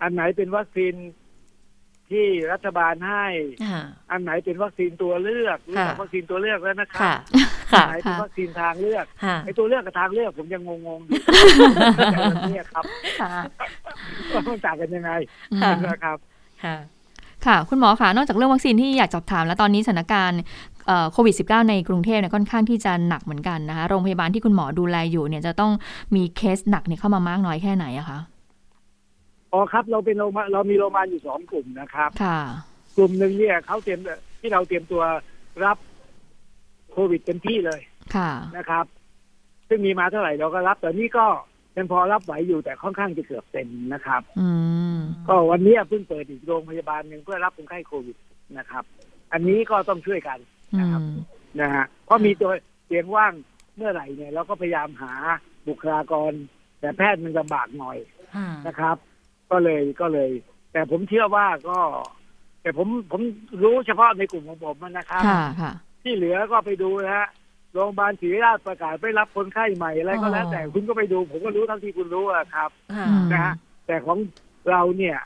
[0.03, 0.95] อันไหนเป็นวัคซีน
[2.13, 3.25] ที่รัฐบาลให้
[3.71, 7.19] ค่ะอันไหนเป็นวัคซีนตัวเลือกรู้จักค่ะวัคซีนตัวเลือกแล้วนะครัค่ะบ
[7.73, 11.19] ค่ะอันไหนเป็นวัคซีนทางเลือกค่ะไอ้ตัวเลือกกับทางเลือกผมยังงงๆอยู่
[12.13, 12.85] แต่วันนี้ครับ
[13.21, 13.31] ค่ะ
[14.33, 15.11] ว่ามันต่างกันยังไง
[15.63, 16.19] ค่ะนะครับ
[16.65, 16.77] ค่ะ
[17.47, 20.41] ค่ะ คุณหมอคะนอกจากเรื่องวัคซีนที่อยากสอบถามแล้วตอนนี้สถานการณ์
[20.87, 25.73] เอ่อโควิด -19 ในกรุงเทพเนี่ยค่อนข้างที่จะหนักเหมือนกันนะคะ โรงพยาบาลที่คุณหมอดูแลอยู่เนี่ยจะต้อง
[26.17, 28.19] มีเคสหนักเนี่ยเข้ามามากน้อยแค่ไหนอะคะ
[29.53, 32.41] อ๋อครับ เราเป็นโรงพยาบาลเรามีโรงพยาบาลอยู่สองกลุ่มนะครับค่ะ
[32.97, 34.01] กลุ่มหนึ่งเนี่ยเขาเตรียม
[34.41, 35.03] ที่เราเตรียมตัว
[35.65, 35.79] รับ
[36.93, 37.81] โควิดเต็มที่เลย
[38.17, 38.85] ค่ะนะครับ
[39.69, 41.27] ซึ่งมีมาเท่าไหร่เราก็รับแต่นี่ก็
[41.77, 44.49] ยังพอรับไหวอยู่แต่ค่อนข้างจะเกือบเต็มนะครับ อื
[44.97, 44.99] ม
[45.29, 48.17] ก็วันนี้เพิ่งเปิดอีกโรงพยาบาลหนึ่งเพื่อรับคนไข้โควิด
[48.59, 48.85] นะครับ
[49.33, 50.39] อันนี้ก็ต้องช่วยกัน
[50.75, 51.17] อืนะครับม
[51.61, 52.53] นะฮะเพราะมีตัว
[52.87, 53.33] เตียงว่าง
[53.77, 55.13] เมื่อไหร่เนี่ย เราก็พยายามหา
[55.69, 56.33] บุคลากร
[56.81, 57.99] แต่แพทย์มันลำบากหน่อย
[58.35, 58.97] ค่ะนะครับ
[59.51, 60.31] ก็เลยก็เลย
[60.73, 61.79] แต่ผมเชื่อว่าก็
[62.63, 63.21] แต่ผมผม
[63.63, 65.73] รู้เฉพาะในกลุ่มของผมนะครับค่ะค่ะ
[66.03, 67.29] ที่เหลือก็ไปดูนะฮะ
[67.73, 73.55] โรงพยาบาลศรีราชประกาศไม่รับคนไข้ใหม่อะไรก็แล้วอ๋อแต่คุณก็ไปดู ผมก็รู้เท่าที่คุณรู้อะครับค่ะอืมนะฮะ
[73.87, 74.19] แต่ของ
[74.71, 75.19] เราเนี่ย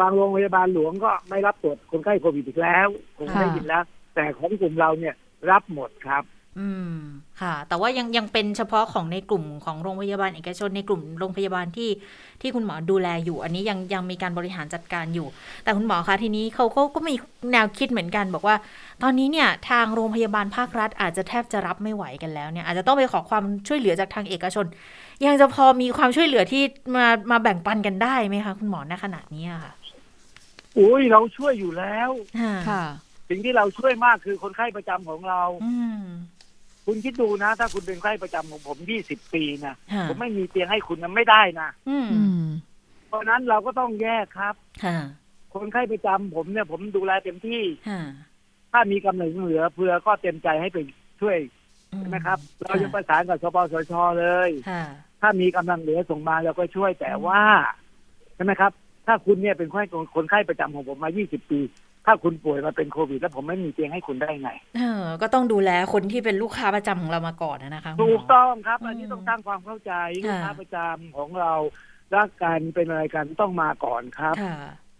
[0.00, 2.88] บางโรงพยาบาลหลวงก็ไม่รับตรวจคนไข้โควิดอีกแล้ว
[3.18, 3.84] คงได้ยินแล้ว
[4.14, 5.14] แต่ของกลุ่มเราเนี่ย
[5.50, 6.22] รับหมดครับ
[6.58, 6.94] อืม
[7.40, 11.90] ค่ะ แต่ว่ายังยังเป็นเฉพาะของในกลุ่มของโรงพยาบาลเอกชนในกลุ่มโรงพยาบาลที่
[12.40, 15.26] ที่คุณหมอดูแลอยู่ อันนี้ยังยังมีการบริหารจัดการอยู่
[15.64, 17.14] แต่คุณหมอคะทีนี้เขาเขาก็มี
[17.52, 18.56] แนวคิดเหมือนกันบอกว่า
[19.02, 24.66] ตอนนี้เนี่ยทางโรงพยาบาลภาครัฐ อาจจะแทบจะรับไม่ไหวกันแล้วเนี่ยอาจจะต้องไปขอความช่วยเหลือจากทางเอกชน
[25.26, 26.62] ยังจะพอมีความช่วยเหลือที่
[26.96, 29.72] มามาแบ่งปันกันได้ไหมคะคุณหมอณขณะนี้อะค่ะ
[30.78, 32.10] อุ้ยเราช่วยอยู่แล้ว
[32.68, 32.84] ค่ะ
[33.28, 36.02] สิ่งที่เราช่วยมากคือคนไข้ประจำของเรา อืม
[36.86, 38.76] คุณคิดดูนะ ถ้าคุณเป็นไข้ประจำของผม
[39.06, 42.44] 20ปีนะค่ะผมไม่มีเตียงให้คุณนะไม่ได้นะอืมอืม
[43.08, 44.54] เพราะฉะนั้นเราก็ต้องแยกครับ
[44.84, 44.98] ค่ะ
[45.54, 48.02] คนไข้ประจำผมเนี่ย ผมดูแลเต็มที่ค่ะ
[48.72, 50.78] ถ้ามีกำลังเหลือเพื่อก็เต็มใจให้ไป
[51.20, 51.38] ช่วย
[51.92, 54.84] อืมนะครับ เรายังประสานกับสปสชเลยค่ะ
[55.20, 57.42] ถ้ามีกำลังเหลือส่งมาเราก็ช่วยแต่ว่า
[58.34, 58.72] ใช่ไหมครับ
[59.06, 61.60] ถ้าคุณเนี่ยเป็นคนไข้คนไข้ประจำของผมมา 20 ปี
[62.06, 69.92] ถ้าคุณป่วยมาเป็นโควิด แล้วผมไม่มีเตียงให้คุณได้ไง เออ ก็ต้องดูแลคนที่เป็นลูกค้าประจำของเรามาก่อนนะนะคะคุณหมถูกต้องครับ อันนี้อืมต้องสร้างความเข้าใจ
[70.24, 71.52] ลูกค้าค่ะประจำของเรา
[72.14, 74.56] รักกันเป็นอะไรกันต้องมาก่อนครับ ค่ะ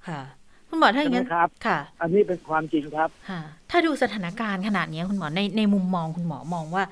[0.08, 0.20] ค่ะ
[0.68, 3.40] คุณหมอถ้าอย่างนั้นใช่ไหมครับ ค่ะ อันนี้เป็นความจริงครับ ค่ะ
[3.70, 6.84] ถ้าดูสถานการณ์ขนาดนี้คุณหมอในในมุมมองคุณหมอมองว่า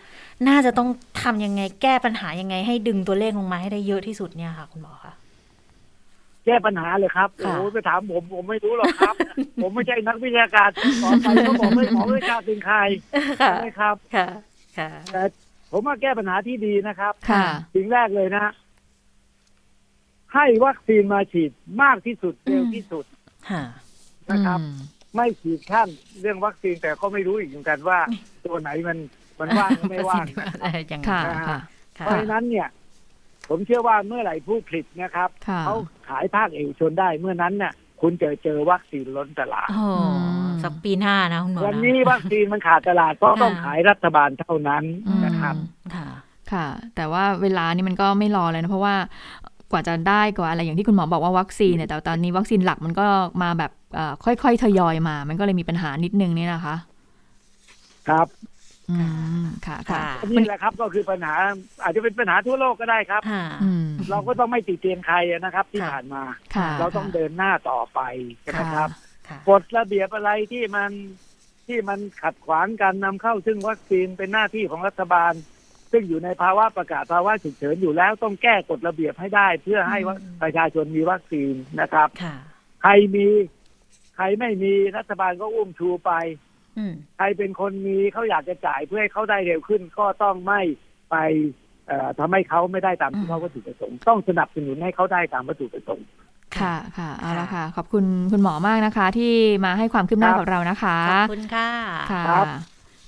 [0.48, 0.88] น่าจะต้อง
[1.22, 5.12] ทำยังไงแก้ปัญหายังไงให้ดึงตัวเลขลงมาให้ได้เยอะที่สุดเนี่ยค่ะ คุณหมอคะ
[6.44, 9.14] แก้ปัญหาเลยครับค่ะโอ้ยไปถามผมผมไม่รู้หรอกครับ
[9.62, 10.70] ผมไม่ใช่นักวิทยาการ
[11.02, 12.78] ต่อไปก็บอกไม่หมอไม่ชาติเป็นใคร
[13.40, 14.28] ค่ะใช่ไหมครับค่ะ
[14.78, 15.22] ค่ะแต่
[15.72, 18.52] ผมว่าแก้ปัญหาที่ดีนะครับ ค่ะสิ่งแรกเลยนะ
[20.34, 21.50] ให้วัคซีนมาฉีด
[21.82, 23.04] มากที่สุดเร็วที่สุด
[23.50, 23.62] ค่ะ
[24.30, 24.76] นะครับอืม
[25.14, 25.88] ไม่ขีดขั้น
[26.20, 27.98] เรื่องวัคซีนแต่ก็ไม่รู้อีกเหมือนกันว่า
[28.46, 28.98] ตัวไหนมัน
[29.38, 31.58] มันว่างหรือไม่ว่างนะอะไรอย่างค่ะนั้นค่ะ
[31.98, 32.68] ค่ะเพราะฉะนั้นเนี่ย
[33.48, 35.74] ผมเชื่อว่าเมื่อไหร่ผู้ผลิตนะครับค่ะเขา
[36.10, 39.84] ขายภาคเอกชนได้เมื่อนั้นเนี่ยคุณจะเจอวัคซีนล้นตลาดโอ้
[40.62, 45.54] สักปีหน้านะคุณหมอวันนะนี้วัคซีนมันขาดตลาดก็ต้องค่ะขายรัฐบาลเท่านั้นอืมนะครับ
[45.94, 46.08] ค่ะ
[46.52, 48.94] ค่ะ แต่ว่าเวลานี่มันก็ไม่รอเลยนะเพราะว่า
[49.70, 53.06] กว่าจะได้กว่าอะไรอย่างที่คุณหมอบอกว่าวัคซีนเนี่ยแต่ตอนนี้วัคซีนหลักมันก็
[53.42, 56.76] มาแบบเอ่อค่อยๆทยอยมา มันก็เลยมีปัญหานิดนึงนี่นะคะ
[58.08, 58.49] ครับอืม
[58.98, 59.10] ค่ะ
[59.66, 61.34] ค่ะค่ะนี่แหละครับก็คือปัญหา
[61.82, 66.22] อาจจะเป็นปัญหาทั่วโลกก็ได้ครับค่ะอืมเราก็ต้องไม่ติเตียนใครนะครับ ที่ค่ะผ่านมา
[66.56, 68.00] ค่ะเราต้องเดินหน้าต่อไป
[68.42, 68.88] ใช่ไหมครับ
[69.28, 70.90] ค่ะกฎระเบียบอะไรที่มัน
[71.66, 75.32] ที่มันขัดขวางการนำเข้าซึ่งวัคซีนเป็นหน้าที่ของรัฐบาล
[75.92, 82.34] ซึ่งอยู่ในภาวะประกาศภาวะฉุกเฉินอยู่แล้วต้องแก้กฎระเบียบให้ได้ เพื่อให้ว่าอืมประชาชนมีวัคซีนนะครับค่ะ
[82.82, 83.26] ใครมี
[84.16, 86.49] ใครไม่มีรัฐบาลก็อุ้มชูไปอืม
[87.16, 90.60] ใครเป็นคนมีเขาอยากจะจ่ายเพื่อให้เขาได้เร็วขึ้น ก็ต้องไม่
[91.10, 91.16] ไป
[91.86, 96.06] เอ่อทำให้เขาไม่ได้ตามที่เขาวัตถุประสงค์ต้องสนับสนุนให้เขาได้ตามวัตถุประสงค์
[96.60, 99.32] ค่ะค่ะเอาละค่ะ ขอบคุณคุณหมอมากนะคะ ที่
[99.64, 101.70] มาให้ความคืบหน้าครับกับเรานะคะ ขอบคุณค่ะ
[102.12, 102.24] ค่ะ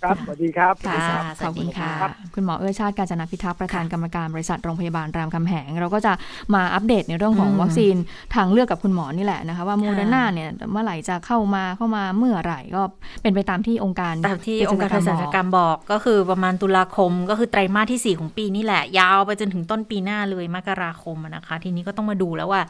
[0.03, 6.13] ครับครับ สวัสดีครับค่ะค่ะขอบคุณค่ะสวัสดีค่ะ คุณหมอเอื้อชาติการจนพิทักษ์ประธานกรรมการบริษัทโรงพยาบาลรามคำแหง เราก็จะ
[6.55, 7.97] มาอัปเดตในเรื่องของอืมวัคซีน
[8.35, 12.83] ทางเลือกกับคุณหมอนี่แหละนะคะว่าโมเดอร์นาเนี่ยเมื่อไหร่จะเข้ามาเข้ามาเมื่อไหร่ก็
[13.23, 22.63] เป็นไปตามที่องค์การตามที่องค์การเภสัชกรรมบอกก็คือประมาณตุลาคม ก็คือไตรมาสที่ 4 ของปีนี่แหละ ยาวไปจนถึงต้นปีหน้าเลยมกราคมอะนะคะ ทีนี้ก็ต้องมาดูแล้วว่า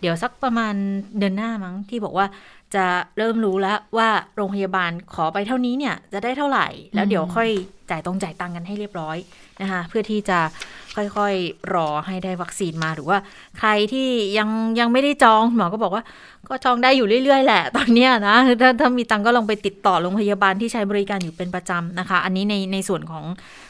[0.00, 0.74] เดี๋ยวสักประมาณ
[1.18, 2.26] เดือนหน้ามั้งที่บอกว่า
[2.74, 2.86] จะ
[3.18, 7.48] เริ่มรู้แล้วว่าโรงพยาบาลขอไปเท่านี้เนี่ยจะได้เท่าไหร่ แล้วเดี๋ยวค่อย
[7.90, 9.16] จ่ายตรงจ่ายตังกันให้เรียบร้อย
[9.62, 10.38] นะคะเพื่อที่จะ
[10.96, 13.18] ค่อยๆรอให้ได้วัคซีนมาหรือว่า
[13.58, 14.08] ใครที่
[14.38, 14.48] ยัง
[14.80, 16.02] ยังไม่ได้จองหมอก็บอกว่า
[16.48, 23.24] ก็จองได้อยู่เรื่อยๆแหละ ตอนนี้นะถ้าถ้ามีตังก็ลองไปติดต่อโรงพยาบาลที่ใช้บริการอยู่เป็นประจำนะคะ อันนี้ในในส่วนของ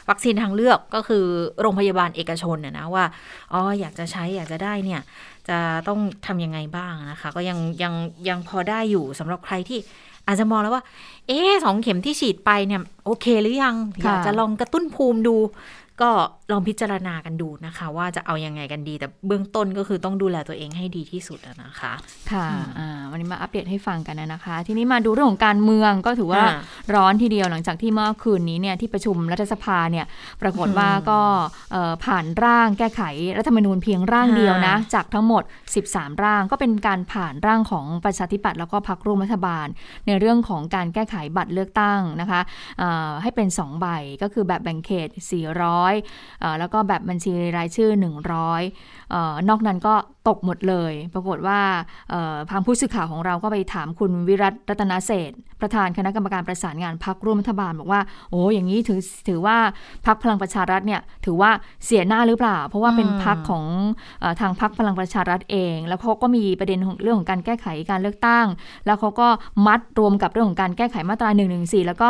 [0.09, 1.25] วัคซีนทางเลือกก็คือ
[1.61, 3.05] โรงพยาบาลเอกชนนะนะว่า
[3.53, 5.01] อ๋ออยากจะใช้อยากจะได้เนี่ย
[5.49, 7.93] จะต้องทำยังไงบ้างนะคะ ก็ยังยัง
[8.27, 9.79] ยังพอได้อยู่สำหรับใครที่
[10.27, 10.83] อาจจะมองแล้วว่า
[11.27, 15.35] เอ๊สองเข็มที่ฉีดไปเนี่ย โอเคหรือยัง อยากจะลองกระตุ้นภูมิดู
[16.01, 16.11] ก็
[16.51, 21.93] ลองพิจารณากันดูนะคะ ว่าจะเอายังไงกันดี แต่เบื้องต้นก็คือต้องดูแลตัวเองให้ดีที่สุดอะนะคะ
[22.31, 22.47] ค่ะ
[22.79, 26.61] อ่าวันนี้มาอัปเดตให้ฟังกันนะคะ ทีนี้มาดูเรื่องของการเมืองก็ถือว่าอ่า
[26.95, 30.05] ร้อนทีเดียวหลังจากที่เมื่อคืนนี้เนี่ยที่ประชุมรัฐสภาเนี่ย
[30.41, 31.19] ปรากฏว่าก็
[31.71, 33.01] เอ่อผ่านร่างแก้ไข
[33.37, 35.43] รัฐธรรมนูญเพียงร่างเดียวนะจากทั้งหมด
[35.83, 39.67] 13 ร่างก็เป็นการผ่านร่างของประชาธิปัตย์แล้วก็พรรคร่วมรัฐบาล
[40.07, 42.41] ในเรื่องของการแก้ไขบัตรเลือกตั้งนะคะ
[42.79, 43.87] เอ่อให้เป็น 2 ใบ
[44.21, 45.90] ก็คือแบบแบ่งเขต 400
[46.39, 49.93] เอ่อแล้วก็แบบบัญชีรายชื่อ 100เอยนอกนั้นก็
[50.27, 51.59] ตกหมดเลย ปรากฏว่า
[52.51, 58.01] ทางผู้สื่อข่าวของเราก็ไปถามคุณวิรัตรัตนเศษประธานคณะกรรมการประสานงานพักร่วมรัฐบาลบอกว่า
[58.31, 59.57] โอ้อย่างนี้ถือถือว่า
[60.05, 61.51] พักพลังประชารัฐเนี่ยถือว่า
[61.85, 63.65] เสียหน้าหรือเปล่า เพราะว่าเป็นพักของ
[64.23, 68.45] ออทางพักพลังประชารัฐเอง แล้วเขาก็มีประเด็นของเรื่องของการแก้ไขการเลือกตั้ง
[68.85, 69.27] แล้วเขาก็
[69.67, 72.09] มัดรวมกับเรื่องของการแก้ไขมาตรา1นึแล้วก็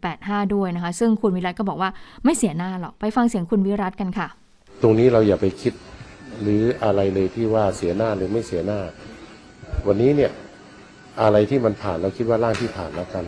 [0.00, 1.90] 185 ด้วยนะคะ ซึ่งคุณวิรัตก็บอกว่า
[2.24, 4.28] ไม่เสียหน้าหรอกไปฟังเสียงคุณวิรัตกันค่ะ
[4.82, 5.72] ตรงนี้เราอย่าไปคิด
[6.42, 8.80] หรืออะไรเลยที่ว่าเสียหน้าหรือไม่เสียหน้า
[9.86, 10.30] วันนี้เนี่ย
[11.22, 13.24] อะไรที่มันผ่านเราคิดว่าร่างที่ผ่านแล้วกัน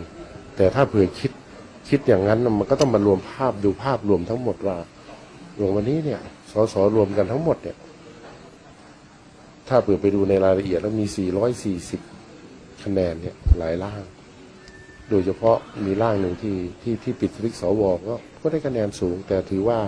[0.55, 1.31] แต่ถ้าเผื่อคิด
[1.89, 4.77] คิดอย่างนั้นมันก็ต้องมารวมภาพดูภาพรวมทั้งหมดว่า
[5.59, 6.19] ลงวันนี้เนี่ย
[6.51, 7.77] สสรวมกันทั้งหมดเนี่ย
[9.67, 11.05] ถ้าเผื่อไปดูในรายละเอียดแล้วมี
[12.13, 14.03] 440 คะแนนเนี่ยหลายร่าง
[15.09, 19.79] โดยเฉพาะมีร่างหนึ่งที่ที่ที่ปิดสวิตช์สวก็ก็ได้คะแนนสูง แต่ถือว่า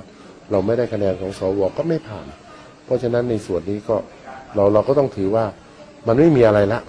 [0.51, 2.28] เราไม่ได้คะแนนของสวก็ไม่ผ่าน
[2.86, 3.95] เพราะฉะนั้นในส่วนนี้ก็
[4.55, 5.45] เราเราก็ต้องถือว่า
[6.07, 6.79] มันไม่มีอะไรละ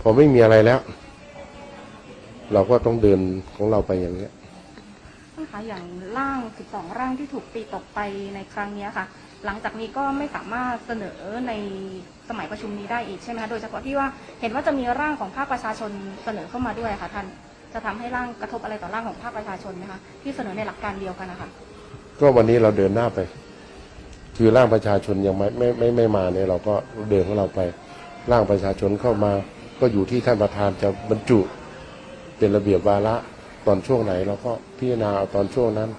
[0.00, 0.78] พอไม่มีอะไรแล้ว
[2.52, 3.20] เราก็ต้องเดิน
[3.56, 4.32] ของเราไปอย่างเนี้ย
[5.34, 5.84] ท่านคะอย่าง
[6.18, 6.38] ร่าง
[6.68, 8.00] 12ร่างที่ถูกตีตกไป
[8.34, 9.06] ในครั้งเนี้ยค่ะ
[9.44, 11.52] หลังจากนี้ก็ไม่สามารถเสนอใน
[12.28, 14.08] สมัยประชุมนี้ได้อีกใช่ไหมคะโดยเฉพาะที่ว่า
[14.40, 15.90] เห็นว่าจะมีร่างของภาคประชาชน
[16.24, 17.26] เสนอเข้ามาด้วยค่ะท่าน
[17.74, 21.48] จะทำให้ร่างกระทบอะไรต่อร่างของภาคประชาชนไหมคะที่เสนอในหลักการเดียวกันนะคะ
[22.20, 23.18] ก็วันนี้เราเดินหน้าไป
[24.40, 26.74] คือร่างประชาชนยังไม่ไม่ไม่ไม่มาเนี่ยเราก็
[27.08, 27.60] เดินของเราไป
[28.30, 29.32] ร่างประชาชนเข้ามา
[29.80, 31.38] ก็อยู่ที่ท่านประธานจะบรรจุ
[32.38, 33.16] เป็นระเบียบวาระ
[33.66, 35.90] ตอนช่วงไหนเราก็พิจารณาเอาตอนช่วงนั้น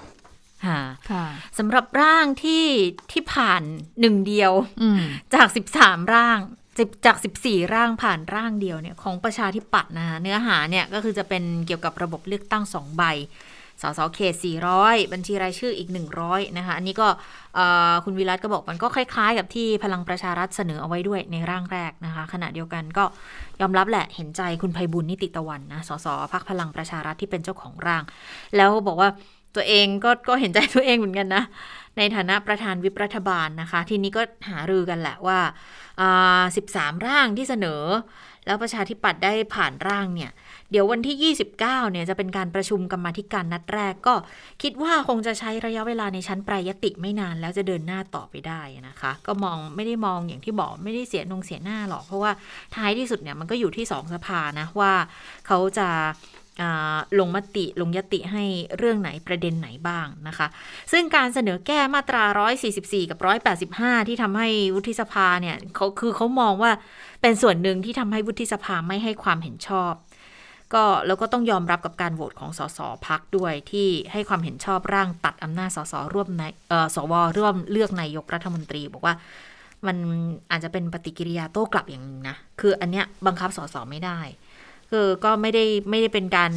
[0.66, 0.80] ค่ะ
[1.10, 1.26] ค่ะ
[1.58, 2.64] สำหรับร่างที่
[3.12, 3.62] ที่ผ่าน
[4.00, 5.00] หนึ่งเดียวอืม
[5.34, 5.46] จาก
[5.78, 6.38] 13ร่าง
[6.70, 13.02] 10จาก 14 ร่างผ่านร่างเดียวเนี่ยของประชาธิปัตย์นะคะเนื้อหาเนี่ยก็คือจะเป็นเกี่ยวกับระบบเลือกตั้ง2ใบ
[13.82, 14.34] สสเขต
[14.74, 15.88] 400 บัญชีรายชื่ออีก
[16.22, 17.08] 100 นะคะ อันนี้ก็
[18.04, 23.04] คุณวิรัตก็บอกมันก็คล้ายๆ กับที่พลังประชารัฐเสนอเอาไว้ด้วยในร่างแรกนะคะ ขณะเดียวกันก็
[23.60, 28.02] ยอมรับแหละเห็นใจคุณภัยบุญนิติตะวันนะสสพักพลังประชารัฐที่เป็นเจ้าของร่าง
[28.56, 29.08] แล้วบอกว่า
[29.54, 31.44] ตัวเองก็ก็เห็นใจตัวเองเหมือนกันนะ
[31.96, 35.38] ในฐานะประธานวิปรัฐบาลนะคะ ทีนี้ก็หารือกันแหละว่า
[36.00, 37.82] อ่า13 ร่างที่เสนอ
[38.46, 40.30] แล้วประชาธิปัตย์ได้ผ่านร่างเนี่ย
[40.70, 44.14] เดี๋ยววันที่ 29 เนี่ยจะเป็นการประชุมกรรมาธิการนัดแรกก็
[44.62, 52.32] คิดว่าคงจะใช้ระยะเวลาในชั้นแปรยติไม่นานแล้วจะเดินหน้าต่อไปได้นะคะ ก็มองไม่ได้มองอย่างที่บอกไม่ได้เสียนงเสียหน้าหรอก เพราะว่า
[52.76, 54.92] ท้ายที่สุดเนี่ยมันก็อยู่ที่สองสภานะว่า
[55.46, 55.88] เขาจะ
[57.18, 58.44] ลงมติลงยติให้
[58.78, 60.46] เรื่องไหนประเด็นไหนบ้างนะคะ
[60.92, 62.24] ซึ่งการเสนอแก้มาตรา
[62.66, 63.18] 144 กับ
[64.00, 66.72] 185 ที่ทำให้วุฒิสภาเนี่ยเขาคือเขามองว่า
[67.22, 69.92] เป็นส่วนหนึ่งที่ทำให้วุฒิสภาไม่ให้ความเห็นชอบ
[70.74, 79.14] ก็แล้วก็ต้องยอมรับกับการโหวตของสสพักด้วยที่ให้ความเห็นชอบร่างตัดอำนาจสสร่วมในเอ่อสวร่วมเลือกนายกรัฐมนตรี บอกว่า
[79.86, 79.96] มัน
[80.50, 84.18] อาจจะเป็นปฏิกิริยาโต้กลับอย่างหนึงนะ คืออันเนี้ยบังคับสสไม่ได้
[84.90, 86.52] คือก็ไม่ได้ไม่ได้เป็นการ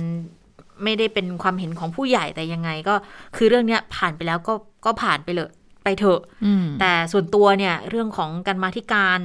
[0.84, 2.96] ไม่ได้เป็นความเห็นของผู้ใหญ่แต่ยังไงก็
[3.36, 4.54] คือเรื่องเนี้ยผ่านไปแล้วก็
[4.86, 5.50] ก็ผ่านไปเลย
[5.84, 9.20] ไปเถอะอืมแต่ส่วนตัวเนี่ยเรื่องของการมาธิการ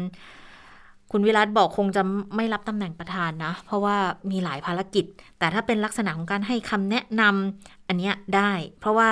[1.13, 2.03] คุณวิรัตบอกคงจะ
[2.37, 3.97] ไม่รับตำแหน่งประธานนะ เพราะว่า
[4.31, 5.05] มีหลายภารกิจ
[5.39, 8.51] แต่ถ้าเป็นลักษณะของการให้คำแนะนำอันเนี้ยได้
[8.81, 9.11] เพราะว่า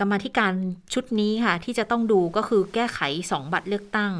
[0.00, 0.52] กรรมธิการ
[0.94, 4.12] ชุดนี้ค่ะ ที่จะต้องดูก็คือแก้ไข 2 บัตรเลือกตั้ง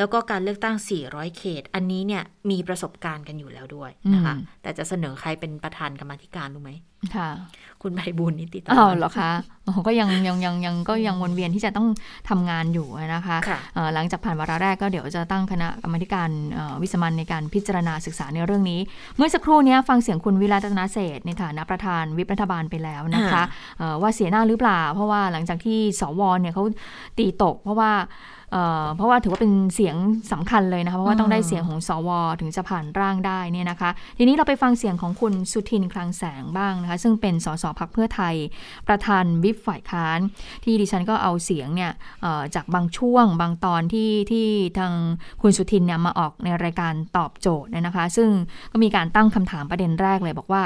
[0.00, 0.76] แล้วก็การเลือกตั้ง
[1.06, 6.72] 400 เขต อันนี้เนี่ยมีประสบการณ์กันอยู่แล้วด้วยนะคะอืมแต่จะเสนอใครเป็นประธานกรรมาธิการรู้ไหม
[7.16, 7.28] ค่ะ
[7.82, 9.30] คุณไพบูลย์นิติตะอ้าววันเหรอคะ
[9.64, 11.88] โอ้โหก็ยังยังยังยังก็ยังวนเวียนที่จะต้อง
[12.28, 18.80] ทำงานอยู่นะคะค่ะเอ่อหลังจากผ่านวาระแรกก็เดี๋ยวจะตั้งคณะกรรมาธิการเอ่อวิสามันในการพิจารณาศึกษาในเรื่องนี้
[19.16, 23.42] เมื่อสักครู่เนี้ยฟังเสียงคุณวิรัตนาเศรษฐ์ในฐานะประธานวิปรัฐบาลไปแล้วนะคะ
[23.78, 26.64] เอ่อว่าเสียหน้าหรือเปล่า เพราะว่าหลังจากที่สวเนี่ยเขา
[27.18, 27.92] ตีตก เพราะว่า
[28.52, 29.96] เอ่อเพราะว่าถือว่าเป็นเสียง
[30.32, 32.08] สำคัญเลยนะคะเพราะว่าต้องได้เสียงของสว
[32.40, 38.34] ถึงจะผ่านร่างได้เนี่ยนะคะ ทีนี้เราไปฟังเสียงของคุณสุทินคลังแสงบ้างนะคะ ซึ่งเป็นสสพักเพื่อไทย
[38.88, 40.18] ประธานวิปฝ่ายค้าน
[40.64, 41.92] ที่ดิฉันก็เอาเสียงเนี่ย
[42.22, 44.46] เอ่อจากบางช่วงบางตอนที่ที่
[44.78, 44.92] ทาง
[45.42, 48.28] คุณสุทินเนี่ยมาออกในรายการตอบโจทย์เนี่ยนะคะ ซึ่ง
[48.72, 50.62] ก็มีการตั้งคำถามประเด็นแรกเลยบอกว่า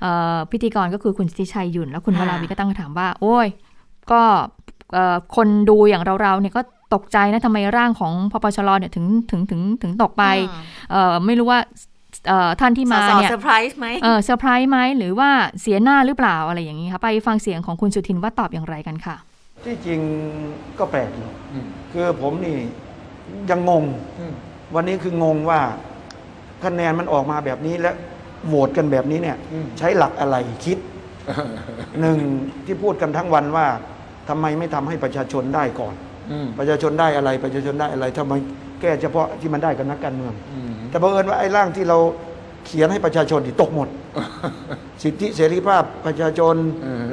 [0.00, 3.46] เอ่อพิธีกรก็คือคุณสิทธิชัยหยุ่น แล้วคุณวราวิทย์ก็ตั้งคำถามว่า โอ้ย
[4.10, 4.22] กก็
[4.94, 6.62] เอ่อคนดูอย่างเราๆเนี่ยก็
[6.94, 10.24] ตกใจนะทำไมร่างของพปชรเนี่ยถึงถึงถึงถึงตกไป
[10.90, 11.60] เอ่อไม่รู้ว่า
[12.28, 15.30] เอ่อท่านที่มาสอเนี่ยเซอร์ไพรส์ไหมเออเซอร์ไพรส์ไหมหรือว่า
[15.60, 19.16] เสียหน้าหรือเปล่าอะไรอย่างนี้ค่ะไปฟังเสียงของคุณสุทินว่าตอบอย่างไรกันค่ะ
[19.64, 20.00] ที่จริง
[20.78, 21.30] ก็แปลกอยู่
[21.92, 22.56] คือผมนี่
[23.50, 23.84] ยังงง
[24.74, 25.60] วันนี้คืองงว่า
[26.64, 27.90] คะแนนมันออกมาแบบนี้และ
[28.46, 29.36] โหวตกันแบบนี้เนี่ย
[29.78, 30.78] ใช้หลักอะไรคิด
[32.00, 32.18] หนึ่ง
[32.66, 33.66] ที่พูดกันทั้งวันว่า
[34.28, 35.94] ทำไมไม่ทำให้ประชาชนได้ก่อน
[36.58, 38.34] ประชาชนได้อะไร ประชาชนได้อะไรทำไม
[38.80, 40.32] แก้เฉพาะที่มันได้กับนักการเมือง
[40.90, 41.98] แต่บังเอิญว่าไอ้ร่างที่เรา
[42.66, 43.88] เขียนให้ประชาชนที่ตกหมด
[45.02, 46.54] สิทธิเสรีภาพประชาชน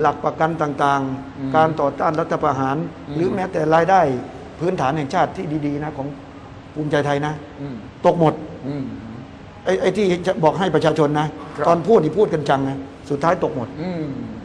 [0.01, 2.77] หลักประกันต่างๆ การต่อต้านรัฐประหาร
[3.15, 4.01] หรือแม้แต่รายได้
[4.59, 6.07] พื้นฐานแห่งชาติที่ดีๆนะของ
[6.73, 7.33] ภูมิใจไทยนะ
[8.05, 8.33] ตกหมด
[9.65, 11.27] ไอ้ไอ้ที่จะบอกให้ประชาชนนะ
[11.67, 12.77] ตอนพูดที่พูดกันจังนะ
[13.09, 13.67] สุดท้ายตกหมด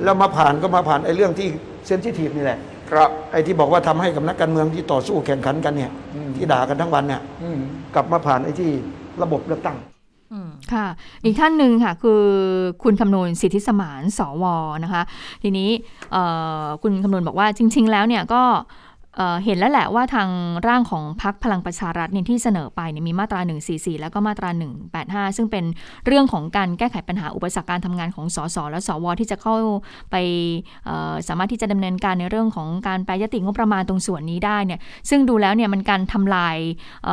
[0.03, 1.49] แล้วมาผ่านก็มาผ่านไอ้เรื่องที่
[1.87, 2.59] เซนซิทีฟนี่แหละ
[2.91, 5.91] ครับ ไอ้ที่บอกว่าทำให้กับนักการเมืองที่ต่อสู้แข่งขันกันเนี่ย
[6.37, 7.21] ที่ด่ากันทั้งวันเนี่ย
[7.95, 8.71] กลับมาผ่านไอ้ที่
[9.23, 9.77] ระบบเลือกตั้ง
[10.73, 10.87] ค่ะ
[11.25, 12.23] อีกท่านหนึ่งค่ะ คือ
[12.83, 14.45] คุณคำนวณสิทธิสมานสว
[14.85, 15.03] นะคะ
[15.43, 15.71] ทีนี้
[16.13, 16.23] เอ่
[16.63, 18.43] อคุณคำนวณบอกว่าจริง ๆ แล้วเนี่ยก็
[19.45, 20.29] เห็นแล้วแหละว่าทาง
[20.69, 23.41] ร่างของพักพลังประชารัฐเนี่ยที่เสนอไปเนี่ยมีมาตรา
[23.71, 24.51] 144 แล้วก็มาตรา
[24.93, 25.65] 185 ซึ่งเป็น
[26.07, 29.55] เรื่องของการแก้ไขปัญหาอุปสรรคการทำงานของสสและสวที่จะเข้า
[30.11, 30.17] ไป
[31.29, 36.57] สามารถที่จะดำเนินการในเรื่องของการแปรยติงบประมาณตรงส่วนนี้ได้เนี่ยซึ่งดูแล้วเนี่ยมันการทำลาย
[37.05, 37.09] เ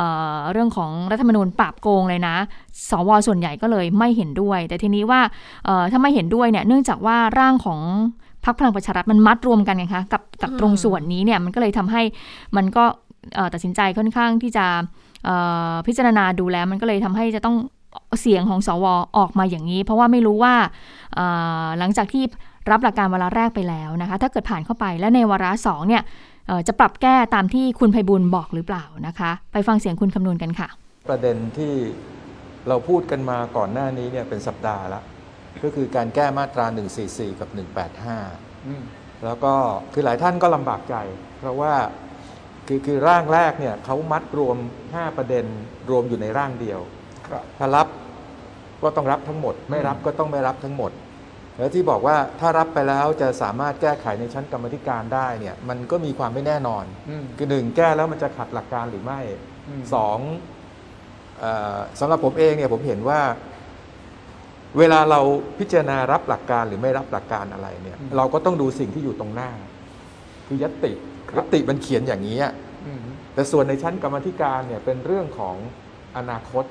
[0.52, 2.36] เรื่องของรัฐธรรมนูญปราบโกงเลยนะ
[2.90, 5.20] สวส่วนใหญ่ก็เลยไม่เห็นด้วย แต่ทีนี้ว่า
[5.92, 7.80] ถ้าไม่เห็นด้วยเนี่ยเนื่องจากว่าร่างของ
[8.44, 12.02] พรรคพลังประชารัฐมันมัดรวมกันไงคะกับกับตรงส่วนนี้เนี่ยมันก็เลยทำให้
[12.56, 12.84] มันก็
[13.34, 14.66] เอ่อตัดสินใจค่อนข้างที่จะ
[15.24, 15.36] เอ่
[15.70, 17.56] อพิจารณาดูแล้วมันก็เลยทำให้จะต้อง
[18.20, 18.86] เสียงของสว
[19.18, 20.54] ออกมาอย่างนี้ เพราะว่าไม่รู้ว่า
[21.14, 21.26] เอ่
[21.64, 22.24] อหลังจากที่
[22.70, 26.02] รับหลักการวาระแรกไปแล้วนะคะถ้าเกิดผ่านเข้าไปและในวาระสองเนี่ย
[26.46, 30.68] เอ่อจะปรับแก้ตามที่คุณไพบุญบอกหรือเปล่านะคะ ไปฟังเสียงคุณคำนวณกันค่ะ
[31.08, 31.74] ประเด็นที่
[32.68, 35.00] เราพูดกันมาก่อนหน้านี้เนี่ยเป็นสัปดาห์ละ
[35.62, 36.66] ก็คือการแก้มาตรา
[37.02, 37.48] 144 กับ
[38.56, 39.54] 185 แล้วก็
[39.92, 40.96] คือหลายท่านก็ลำบากใจ
[41.38, 41.74] เพราะว่า
[42.68, 44.56] คือคือร่างแรกเนี่ยเขามัดรวม
[44.88, 45.44] 5 ประเด็น
[45.90, 46.80] รวมอยู่ในร่างเดียว
[47.58, 47.88] ถ้ารับ
[48.82, 50.92] ก็ต้องรับทั้งหมด ไม่รับก็ต้องไม่รับทั้งหมด
[51.58, 56.84] แล้วที่บอกว่าถ้ารับไปแล้วจะสามารถแก้ไขในชั้นกรรมธิการได้เนี่ยมันก็มีความไม่แน่นอน
[57.38, 59.20] คือหนึ่งแก้แล้วมันจะขัดหลักการหรือไม่
[59.94, 60.18] สอง
[61.40, 61.44] เอ
[61.76, 63.20] อสำหรับผมเองเนี่ยผมเห็นว่า
[64.78, 65.20] เวลาเรา
[65.58, 69.50] พิจารณารับหลักการหรือไม่รับหลักการอะไรเนี่ย เราก็ต้องดูสิ่งที่อยู่ตรงหน้า
[70.46, 70.92] คือยตติ
[71.36, 72.52] ยตติมันเขียนอย่างนี้อะ
[73.34, 75.56] แต่ส่วนในชั้นกรรมธิการเนี่ยเป็นเรื่องของ
[76.16, 76.64] อนาคต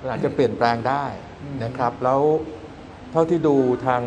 [0.00, 1.04] มันอาจจะเปลี่ยนแปลงได้
[1.64, 2.20] นะครับ แล้ว
[3.12, 4.02] เท่าที่ดูทาง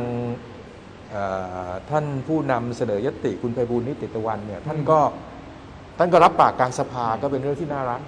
[1.11, 1.23] เอ่
[1.67, 4.99] อท่านผู้นำเสนอยตติคุณไพบูลย์นิติตะวันเนี่ยท่านก็
[5.97, 8.01] ท่านก็รับปากกลางสภาก็เป็นเรื่องที่น่ารัก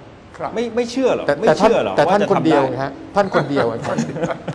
[0.54, 3.98] ไม่ไม่เชื่อเหรอแต่ไม่แต่ท่านเชื่อเหรอแต่ท่านจะคนเดียวทำไไงฮะท่านคนเดียวไงท่าน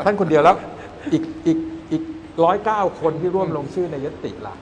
[0.05, 0.55] ท่านคนเดียวแล้ว
[1.13, 1.57] อีกอีก
[1.91, 2.03] อีก
[2.43, 4.55] ร้อยเก้าคนที่ร่วมลงชื่อในยตติล่ะ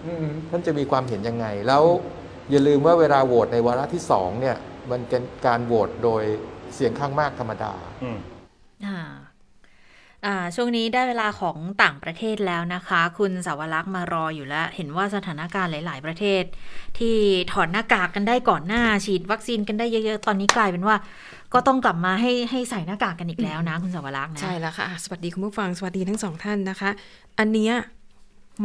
[0.49, 1.83] ท่านจะมีความเห็นยังไง แล้ว
[2.51, 4.57] อย่าลืมว่าเวลาโหวตในวาระที่สองเนี่ย
[4.91, 6.23] มันเป็นการโหวตโดย
[6.75, 8.17] เสียงข้างมากธรรมดาอ่า
[8.85, 8.97] อ่า
[10.55, 16.43] ช่วงนี้ได้เวลาของต่างประเทศแล้วนะคะ คุณสาวรักษ์มารออยู่แล้ว เห็นว่าสถานการณ์หลาย ๆ ประเทศ
[16.97, 17.17] ที่
[17.51, 20.95] ถอดหน้ากากกันได้ก่อนหน้า ฉีดวัคซีนกันได้เยอะ ๆ ตอนนี้กลายเป็นว่า
[21.53, 26.89] ก็ต้องกลับมาให้ให้ใส่หน้ากากกันอีกแล้วนะ คุณสาวรักษ์นะใช่แล้วค่ะอะสวัสดีคุณผู้ฟังสวัสดีทั้งสองท่านนะคะ
[27.39, 27.73] อันเนี้ย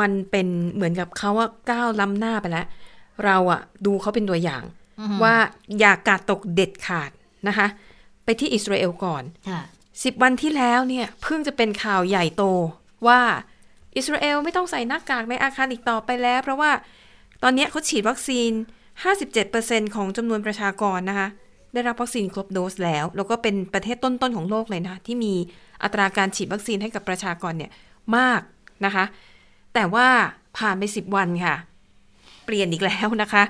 [0.01, 2.67] มันเป็นเหมือนกับเขาว่าก้าวล้ำหน้าไปแล้ว
[3.25, 4.63] เราอะดูเขาเป็นตัวอย่าง
[5.01, 5.35] อือหือว่า
[5.79, 7.11] อย่ากาดตกเด็ดขาด
[7.49, 7.67] นะคะ
[8.25, 9.61] ไปที่อิสราเอลก่อนค่ะ
[10.05, 12.45] สิบวันที่แล้วเนี่ยเพิ่งจะเป็นข่าวใหญ่โต
[13.07, 13.21] ว่า
[13.97, 16.71] อิสราเอลไม่ต้องใส่หน้ากากในอาคารอีกต่อไปแล้ว เพราะว่า
[17.43, 18.51] ตอนนี้เขาฉีดวัคซีน
[19.23, 21.29] 57%ของจำนวนประชากรนะคะ
[21.73, 25.35] ได้รับวัคซีนครบโดสแล้ว แล้วก็เป็นประเทศต้นๆของโลกเลยนะที่มี
[25.83, 27.71] อัตราการฉีดวัคซีนให้กับประชากรเนี่ย
[28.17, 28.41] มาก
[28.85, 29.05] นะคะ
[29.75, 30.09] แต่ว่า
[30.59, 31.55] ผ่านไป 10 วันค่ะ
[32.45, 33.43] เปลี่ยนอีกแล้วนะคะ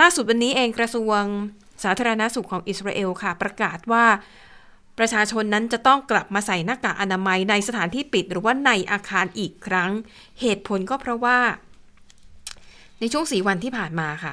[0.00, 1.22] ล่าสุดวันนี้เองกระทรวง
[1.84, 4.04] สาธารณาสุขของอิสราเอลค่ะ ประกาศว่า
[4.98, 9.90] ประชาชนนั้นจะต้องกลับมาใส่หน้ากากอนามัยในสถานที่ปิดหรือว่าในอาคารอีกครั้ง
[10.40, 11.38] เหตุผลก็เพราะว่า
[13.00, 14.32] ในช่วงสีวันที่ผ่านมาค่ะ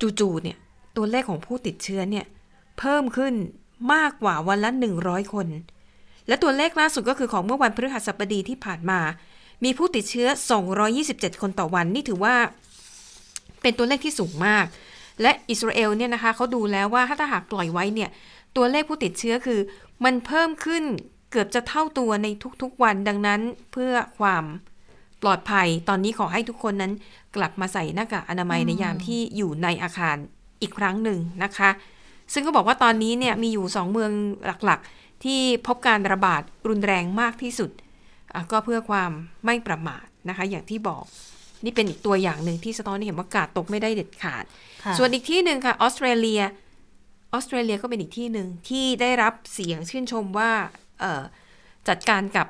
[0.00, 0.56] จู่ๆเนี่ย
[0.96, 2.24] ตัวเลขของผู้ติดเชื้อเนี่ย
[2.78, 3.34] เพิ่มขึ้น
[3.94, 4.70] มากกว่าวันละ
[5.02, 5.46] 100 คน
[6.28, 9.00] และตัวเลขล่าสุดก็คือของเมื่อวันพฤหัสบดีที่ผ่านมา
[9.64, 10.28] มีผู้ติดเชื้อ
[10.84, 12.34] 227 คนต่อวันนี่ถือว่า
[13.62, 14.66] เป็นตัวเลขที่สูงมาก
[15.22, 18.10] และอิสราเอลเนี่ยนะคะเขาดูแล้วว่าถ้าหากปล่อยไว้เนี่ย
[18.56, 19.60] ตัวเลขผู้ติดเชื้อคือ
[20.04, 20.84] มันเพิ่มขึ้น
[21.30, 22.28] เกือบจะเท่าตัวใน
[22.62, 23.40] ทุกๆวันดังนั้น
[23.72, 24.44] เพื่อความ
[25.22, 26.92] ปลอดภัยตอนนี้ขอให้ทุกคนนั้น
[27.36, 30.16] กลับมาใส่หน้ากากอนามัยอืมในยามที่อยู่ในอาคาร
[30.62, 31.70] อีกครั้งหนึ่งนะคะ
[32.32, 34.10] ซึ่งก็บอกว่าตอนนี้เนี่ยมีอยู่สองเมือง
[34.64, 37.70] หลักๆ ที่พบการระบาดรุนแรงมากที่สุด
[38.34, 39.10] อะก็เพื่อความ
[39.44, 41.04] ไม่ประมาทนะคะ อย่างที่บอก
[41.64, 44.44] นี่เป็นอีกตัวอย่างหนึ่งที่สะท้อนให้เห็นว่ากาดตกไม่ได้เด็ดขาด
[44.84, 46.42] ค่ะส่วนอีกที่หนึ่งค่ะออสเตรเลีย
[47.32, 50.50] ออสเตรเลียก็เป็นอีกที่หนึ่งที่ได้รับเสียงชื่นชมว่า
[51.88, 52.46] จัดการกับ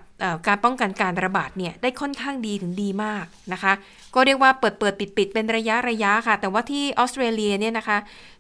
[0.47, 3.73] การป้องกันการระบาดเนี่ยได้ค่อนข้างดีถึงดีมากนะคะ
[4.15, 7.99] ก็เรียกว่าเปิดเปิดปิดปิดเป็นระยะระยะค่ะ แต่ว่าที่ออสเตรเลียเนี่ยนะคะ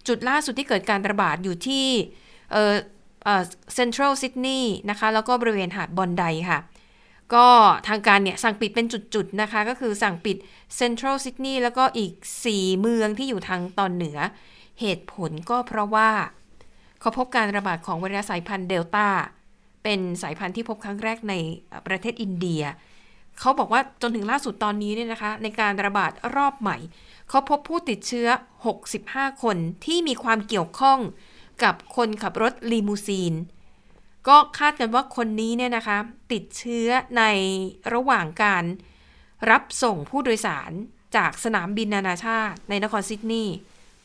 [0.08, 1.86] จุดล่าสุดที่เกิดการระบาดอยู่ที่
[2.52, 2.74] เอ่อ
[3.24, 3.42] เอ่อ
[3.74, 6.58] เซ็นทรัลซิดนีย์นะคะ แล้วก็บริเวณหาดบอนไดค่ะ
[7.34, 7.46] ก็
[7.88, 10.36] ทางการเนี่ยสั่งปิดเป็นจุดๆนะคะ ก็คือสั่งปิด
[10.76, 12.12] เซ็นทรัลซิดนีย์แล้วก็อีก
[12.46, 14.18] 4 เมืองที่อยู่ทางตอนเหนือ
[14.80, 16.10] เหตุผลก็เพราะว่า
[17.00, 19.06] เขาพบการระบาดของไวรัสสายพันธุ์เดลต้า
[19.82, 21.34] เป็นสายพันธุ์ที่พบครั้งแรกใน
[21.86, 22.62] ประเทศอินเดีย
[23.40, 26.76] เขาบอกว่าจนถึงล่าสุดตอนนี้เนี่ยนะคะ ในการระบาดรอบใหม่
[27.28, 28.28] เขาพบผู้ติดเชื้อ
[28.84, 30.98] 65 คนที่มีความเกี่ยวข้อง
[31.64, 33.34] กับคนขับรถลีมูซีน
[34.28, 35.98] ก็คาดกันว่าคนนี้เนี่ยนะคะ
[36.32, 37.22] ติดเชื้อใน
[37.94, 38.64] ระหว่างการ
[39.50, 40.70] รับส่งผู้โดยสาร
[41.16, 43.56] จากสนามบินนานาชาติในนครซิดนีย์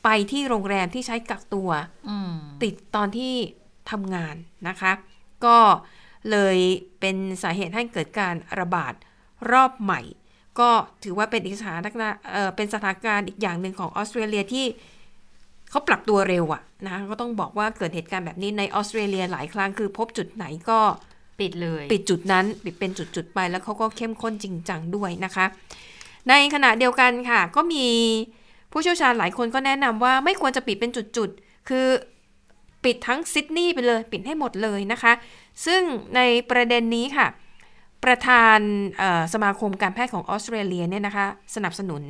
[0.04, 1.70] ไปที่โรงแรมที่ใช้กักตัว
[2.10, 2.34] อืม
[2.64, 3.34] ติดตอนที่
[3.92, 4.36] ทำงาน
[4.68, 4.92] นะคะ
[5.46, 5.58] ก็
[6.32, 6.58] เลย
[7.00, 8.94] เป็นสาเหตุให้เกิดการระบาด
[9.52, 10.02] รอบใหม่
[10.60, 10.70] ก็
[11.04, 14.66] ถือว่าเป็นอีกสถานการณ์เอ่อเป็นสถานการณ์อีกอย่างหนึ่งของออสเตรเลียที่
[15.70, 20.80] เขาปรับตัวเร็วอะนะคะก็ต้องบอกว่าเกิดเหตุการณ์แบบนี้ในออสเตรเลียหลายครั้งคือพบจุดไหนก็
[21.40, 25.46] ปิดเลย ปิดจุดนั้นปิดเป็นจุดๆไปแล้วเขาก็เข้มข้นจริงจังด้วยนะคะ
[26.30, 27.88] ในขณะเดียวกันค่ะ ก็มี
[28.72, 31.88] ผู้เชี่ยวชาญหลายคนก็แนะนำว่าไม่ควรจะปิดเป็นจุดๆ คือ
[32.84, 35.14] ปิดทั้งซิดนีย์ไปเลย ปิดให้หมดเลยนะคะ
[35.66, 35.82] ซึ่ง
[36.16, 37.28] ในประเด็นนี้ค่ะ
[38.04, 38.60] ประธาน
[39.34, 42.02] สมาคมการแพทย์ของออสเตรเลียเนี่ยนะคะ สนับสนุน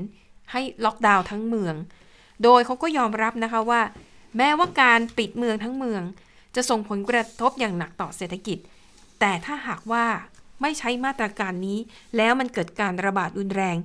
[0.52, 1.76] ให้ล็อกดาวน์ทั้งเมือง
[2.44, 3.82] โดยเขาก็ยอมรับนะคะว่า
[4.38, 6.02] แม้ว่าการปิดเมืองทั้งเมือง
[6.56, 8.58] จะส่งผลกระทบอย่างหนักต่อเศรษฐกิจ
[9.20, 10.06] แต่ถ้าหากว่า
[10.62, 11.80] ไม่ใช้มาตรการนี้
[12.18, 13.78] แล้วมันเกิดการระบาดรุนแรง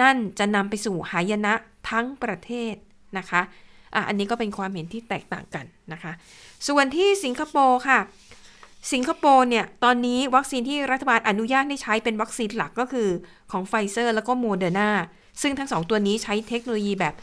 [0.00, 1.54] นั่นจะนำไปสู่หายนะ
[1.90, 2.74] ทั้งประเทศ
[3.18, 3.42] นะคะ
[3.94, 6.12] อะอันนี้ก็เป็นความเห็นที่แตกต่างกันนะคะ
[6.68, 7.98] ส่วนที่สิงคโปร์ค่ะ
[8.92, 13.08] สิงคโปร์เนี่ยตอนนี้วัคซีนที่รัฐบาลอนุญาตให้ใช้เป็นวัคซีนหลักก็คือ
[13.52, 14.90] ของไฟเซอร์แล้วก็โมเดอร์นา
[15.42, 17.14] ซึ่งทั้งสองตัวนี้ใช้เทคโนโลยีแบบ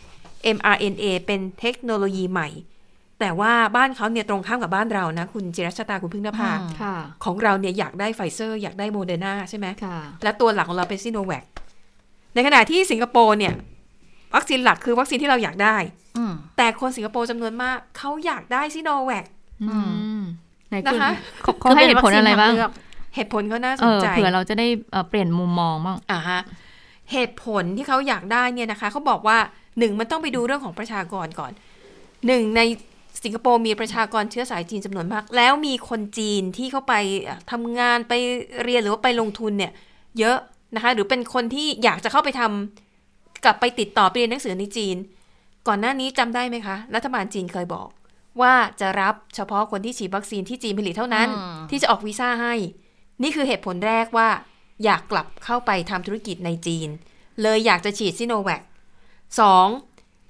[0.58, 2.50] mRNA เป็นเทคโนโลยีใหม่
[3.20, 6.96] แต่ว่าบ้านเขาเนี่ยตรงข้ามกับบ้านเรานะ คุณจิรัชตาคุณพึ่งนภาอืมค่ะ
[7.26, 11.44] ของเราเนี่ยอยากได้ไฟเซอร์อยากได้โมเดอร์นาใช่ไหมค่ะและตัวหลักของเราเป็นซิโนแวค
[12.34, 13.54] ในขณะที่สิงคโปร์เนี่ย
[14.36, 15.78] วัคซีนหลักคือวัคซีนที่เราอยากได้
[16.18, 19.26] อืมแต่คนสิงคโปร์จำนวนมากเขาอยากได้ซิโนแวค
[19.70, 19.80] อื
[20.20, 20.22] ม
[20.70, 21.12] ไหนคุณนะคะ
[21.42, 22.54] เขาเขาให้เหตุผลอะไรบ้าง
[23.16, 26.40] เหตุผลเขาน่าสเอนอใจเผื่อเราจะได้เอ่อเปลี่ยนมุมมองบ้างอ่าฮะ
[27.12, 29.38] เหตุผลที่เขาอยากได้เนี่ยนะคะเขาบอกว่า
[29.80, 31.52] หนึ่งมันต้องไปดูเรื่องของประชากรก่อน
[32.28, 32.62] หนึ่งใน
[33.24, 36.94] สิงคโปร์มีประชากรเชื้อสายจีนจำนวนมาก แล้วมีคนจีนที่เข้าไป
[37.28, 38.14] อะทำงานไป
[38.64, 39.72] เรียนหรือว่าไปลงทุนเนี่ย
[40.20, 40.38] เยอะ
[40.76, 44.96] นะคะ หรือเป็นคนที่อยากจะเข้าไปทำกลับไปติดต่อไปเรียนหนังสือในจีน
[45.68, 47.88] ก่อนหน้านี้จำได้ไหมคะ รัฐบาลจีนเคยบอก
[48.42, 52.54] ว่าจะรับเฉพาะคนที่ฉีดวัคซีนที่จีนผลิตเท่านั้นอืมที่จะออกวีซ่าให้
[53.24, 54.30] นี่คือเหตุผลแรกว่า
[54.84, 56.90] อยากกลับเข้าไปทำธุรกิจในจีน
[57.42, 58.62] เลยอยากจะฉีดซิโนแวค
[59.40, 59.68] สอง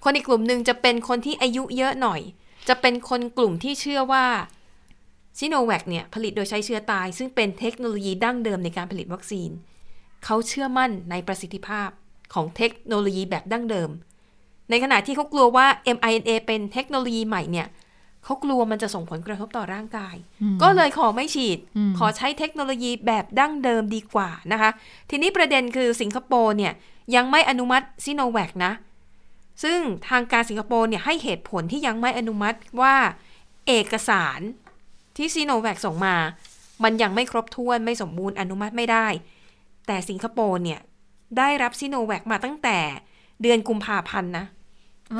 [0.03, 2.21] คนอีกกลุ่มหนึ่งจะเป็นคนที่อายุเยอะหน่อย
[2.69, 4.25] จะเป็นคนกลุ่มที่เชื่อว่า
[5.39, 9.49] ซิโนแวคเนี่ยผลิตโดยใช้เชื้อตาย ซึ่งเป็นเทคโนโลยีดั้งเดิมในการผลิตวัคซีน
[10.25, 11.89] เขาเชื่อมั่นในประสิทธิภาพ
[12.33, 13.89] ของเทคโนโลยีแบบดั้งเดิม
[14.69, 17.67] ในขณะที่เขากลัวว่า mRNA เป็นเทคโนโลยีใหม่เนี่ย
[18.23, 24.69] เขากลัวมันจะส่งผลกระทบต่อร่างกายอืมก็เลยขอไม่ฉีดอืมขอใช้เทคโนโลยีแบบดั้งเดิมดีกว่านะคะ
[25.09, 26.73] ทีนี้ประเด็นคือสิงคโปร์เนี่ย
[27.15, 28.73] ยังไม่อนุมัติซิโนแวคนะ
[29.63, 32.95] ซึ่งทางการสิงคโปร์เนี่ยให้เหตุผลที่ยังไม่อนุมัติว่า
[33.67, 34.39] เอกสาร
[35.17, 36.15] ที่ซีโนแวคส่งมา
[36.83, 39.07] มันยังไม่ครบถ้วนไม่สมบูรณ์อนุมัติไม่ได้
[39.87, 40.79] แต่สิงคโปร์เนี่ย
[41.37, 42.77] ได้รับซีโนแวคมาตั้งแต่
[43.41, 44.45] เดือนกุมภาพันธ์นะ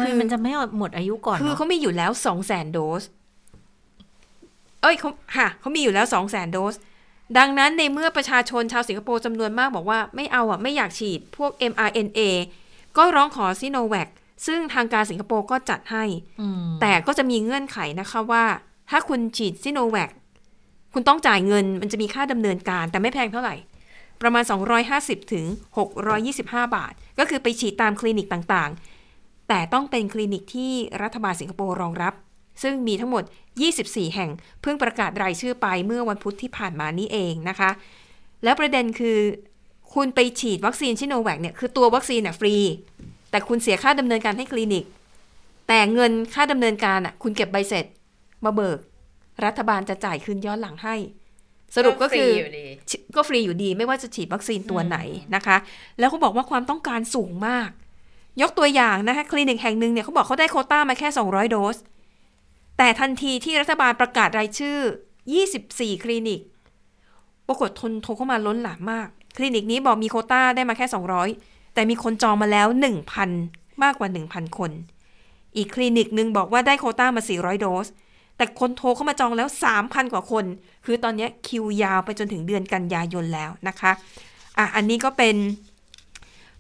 [0.02, 3.04] คือมันจะไม่หมดอายุก่อน คือเนาะเขามีอยู่แล้วสองแสนโดส
[4.82, 6.76] เอ้ยเขาค่ะเขามีอยู่แล้วสองแสนโดส
[7.38, 12.20] ดังนั้นในเมื่อประชาชนชาวสิงคโปร์จำนวนมากบอกว่าไม่เอาอะ ไม่อยากฉีดพวก mRNA
[12.98, 14.08] ก็ร้องขอซิโนแวค
[14.46, 16.04] ซึ่งทางการสิงคโปร์ก็จัดให้
[16.42, 18.44] อืมแต่ก็จะมีเงื่อนไขนะคะว่า
[18.90, 20.10] ถ้าคุณฉีดซิโนแวค
[20.94, 23.56] คุณต้องจ่ายเงินมันจะมีค่าดำเนินการ แต่ไม่แพงเท่าไหร่
[24.22, 24.44] ประมาณ
[24.88, 25.46] 250 ถึง
[26.10, 30.72] 625 บาท ก็คือไปฉีดตามคลินิกต่างๆ แต่ต้องเป็นคลินิกที่
[31.04, 32.14] รัฐบาลสิงคโปร์รองรับ
[32.64, 33.24] ซึ่งมีทั้งหมด
[33.70, 34.30] 24 แห่ง
[34.62, 37.70] เพิ่งประกาศรายชื่อไปเมื่อวันพุธที่ผ่านมานี้เองนะคะ
[38.44, 39.18] แล้วประเด็นคือ
[39.94, 42.56] คุณไปฉีดวัคซีนซิโนแวคเนี่ยคือตัววัคซีนน่ะฟรี
[43.32, 44.86] แต่คุณเสียค่าดำเนินการให้คลินิก
[45.68, 47.86] แต่เงินค่าดำเนินการอะคุณเก็บใบเสร็จ
[48.46, 48.80] มาเบิก
[49.46, 50.96] รัฐบาลจะจ่ายคืนย้อนหลังให้
[51.76, 54.98] สรุปก็คือก็ฟรีอยู่ดีฉีดก็ฟรีอยู่ดีไม่ว่าจะฉีดวัคซีนตัวไหน
[55.36, 55.58] นะคะ
[56.00, 57.70] แล้วเขาบอกว่าความต้องการสูงมาก
[58.42, 61.78] ยกตัวอย่างนะคะคลินิกแห่งหนึ่งเนี่ยเขาบอกเขาได้โควต้ามาแค่ 200 โดส
[62.78, 64.78] แต่ทันทีที่รัฐบาลประกาศรายชื่อ
[65.42, 66.42] 24 คลินิก
[67.48, 69.08] ปรากฏทนโทรเข้ามาล้นหลามมาก
[69.38, 70.86] คลินิกนี้บอกมีโควต้าได้มาแค่
[71.30, 72.68] 200 แต่มีคนจองมาแล้ว
[73.26, 74.72] 1,000 มากกว่า 1,000 คน
[75.58, 77.88] อีกคลินิกหนึ่งบอกว่าได้โควต้ามา 400 โดส
[78.42, 80.46] แต่คนโทรเข้ามาจองแล้ว 3,000 กว่าคน
[80.86, 83.92] คือตอนนี้คิวยาวไปจนถึงเดือนกันยายนแล้วนะคะ
[84.58, 85.36] อะอันนี้ก็เป็น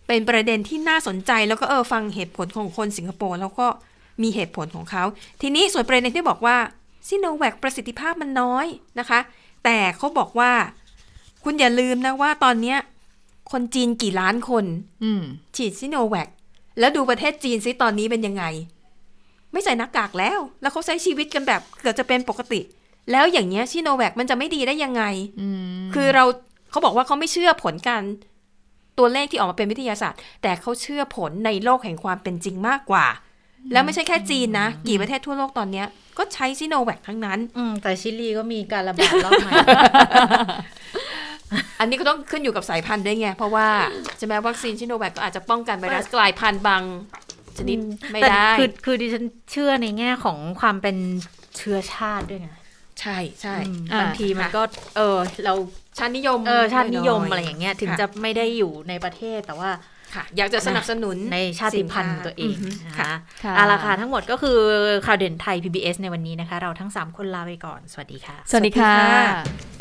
[0.08, 3.68] เป็นประเด็นที่น่าสนใจแล้วก็เออฟังเหตุผลของคนสิงคโปร์แล้วก็
[4.22, 5.04] มีเหตุผลของเขา
[5.42, 6.58] ทีนี้ส่วนประเด็นที่บอกว่า
[7.08, 8.66] ซิโนแวคประสิทธิภาพมันน้อย
[9.00, 9.20] นะคะ
[9.64, 10.52] แต่เขาบอกว่า
[11.44, 12.78] คุณอย่าลืมนะว่าตอนเนี้ย
[13.52, 14.66] คนจีนกี่ล้านคน
[15.04, 15.22] อืม
[15.56, 16.30] ฉีดซิโนแวค
[16.80, 18.44] แล้วดูประเทศจีนซิตอนนี้เป็นยังไง
[19.52, 22.62] ไม่ใส่หน้ากากแล้ว แล้วเขาใช้ชีวิตกันแบบเกือบจะเป็นปกติ
[23.12, 25.04] แล้วอย่างเงี้ยซิโนแวคมันจะไม่ดีได้ยังไง
[25.42, 25.48] อื
[25.80, 26.24] มคือเรา
[26.72, 28.04] เขาบอกว่าเขาไม่เชื่อผลการ
[28.98, 33.06] ตัวเลขที่ออกมาเป็นวิทยาศาสตร์ แต่เขาเชื่อผลในโลกแห่งความเป็นจริงมากกว่า
[33.72, 35.88] แล้วไม่ใช่แค่จีนนะ กี่ประเทศทั่วโลกตอนเนี้ย
[36.18, 39.52] ก็ใช้ซิโนแวคทั้งนั้น อืมแต่ชิลีก็มีการระบาดรอบใหม่
[41.80, 43.68] อันนี้ก็ต้องขึ้นอยู่กับสายพันธุ์ด้วยไง เพราะว่า
[44.18, 46.82] ใช่ไหมวัคซีนซิโนแวคก็อาจจะป้องกันไวรัสกลายพันธุ์บาง
[47.58, 47.78] ชนิด
[48.12, 50.98] ไม่แต่ได้คือคือดิฉันเชื่อในแง่ของความเป็น
[51.58, 52.50] เชื้อชาติด้วยไง
[53.00, 54.62] ใช่ใช่อืมอ่บางทีมันก็
[54.96, 55.54] เออ เรา
[55.98, 59.70] ชาตินิยมเออชาตินิยมหน่ๆอะไรอย่างเงี้ย ถึงค่จะไม่ได้อยู่ในประเทศแต่ว่า
[60.16, 64.58] ค่ะอยากจะสนับสนุนในชาติพันธุ์ตัวเองสินนะค้าคะค่ะเอาละค่ะทั้งหมดก็คือ
[65.06, 69.81] ข่าวเด่นไทย PBS ในวันนี้นะคะ เราทั้ง 3 คนลาไปก่อน สวัสดีค่ะ สวัสดีค่ะสวัสดีค่ะ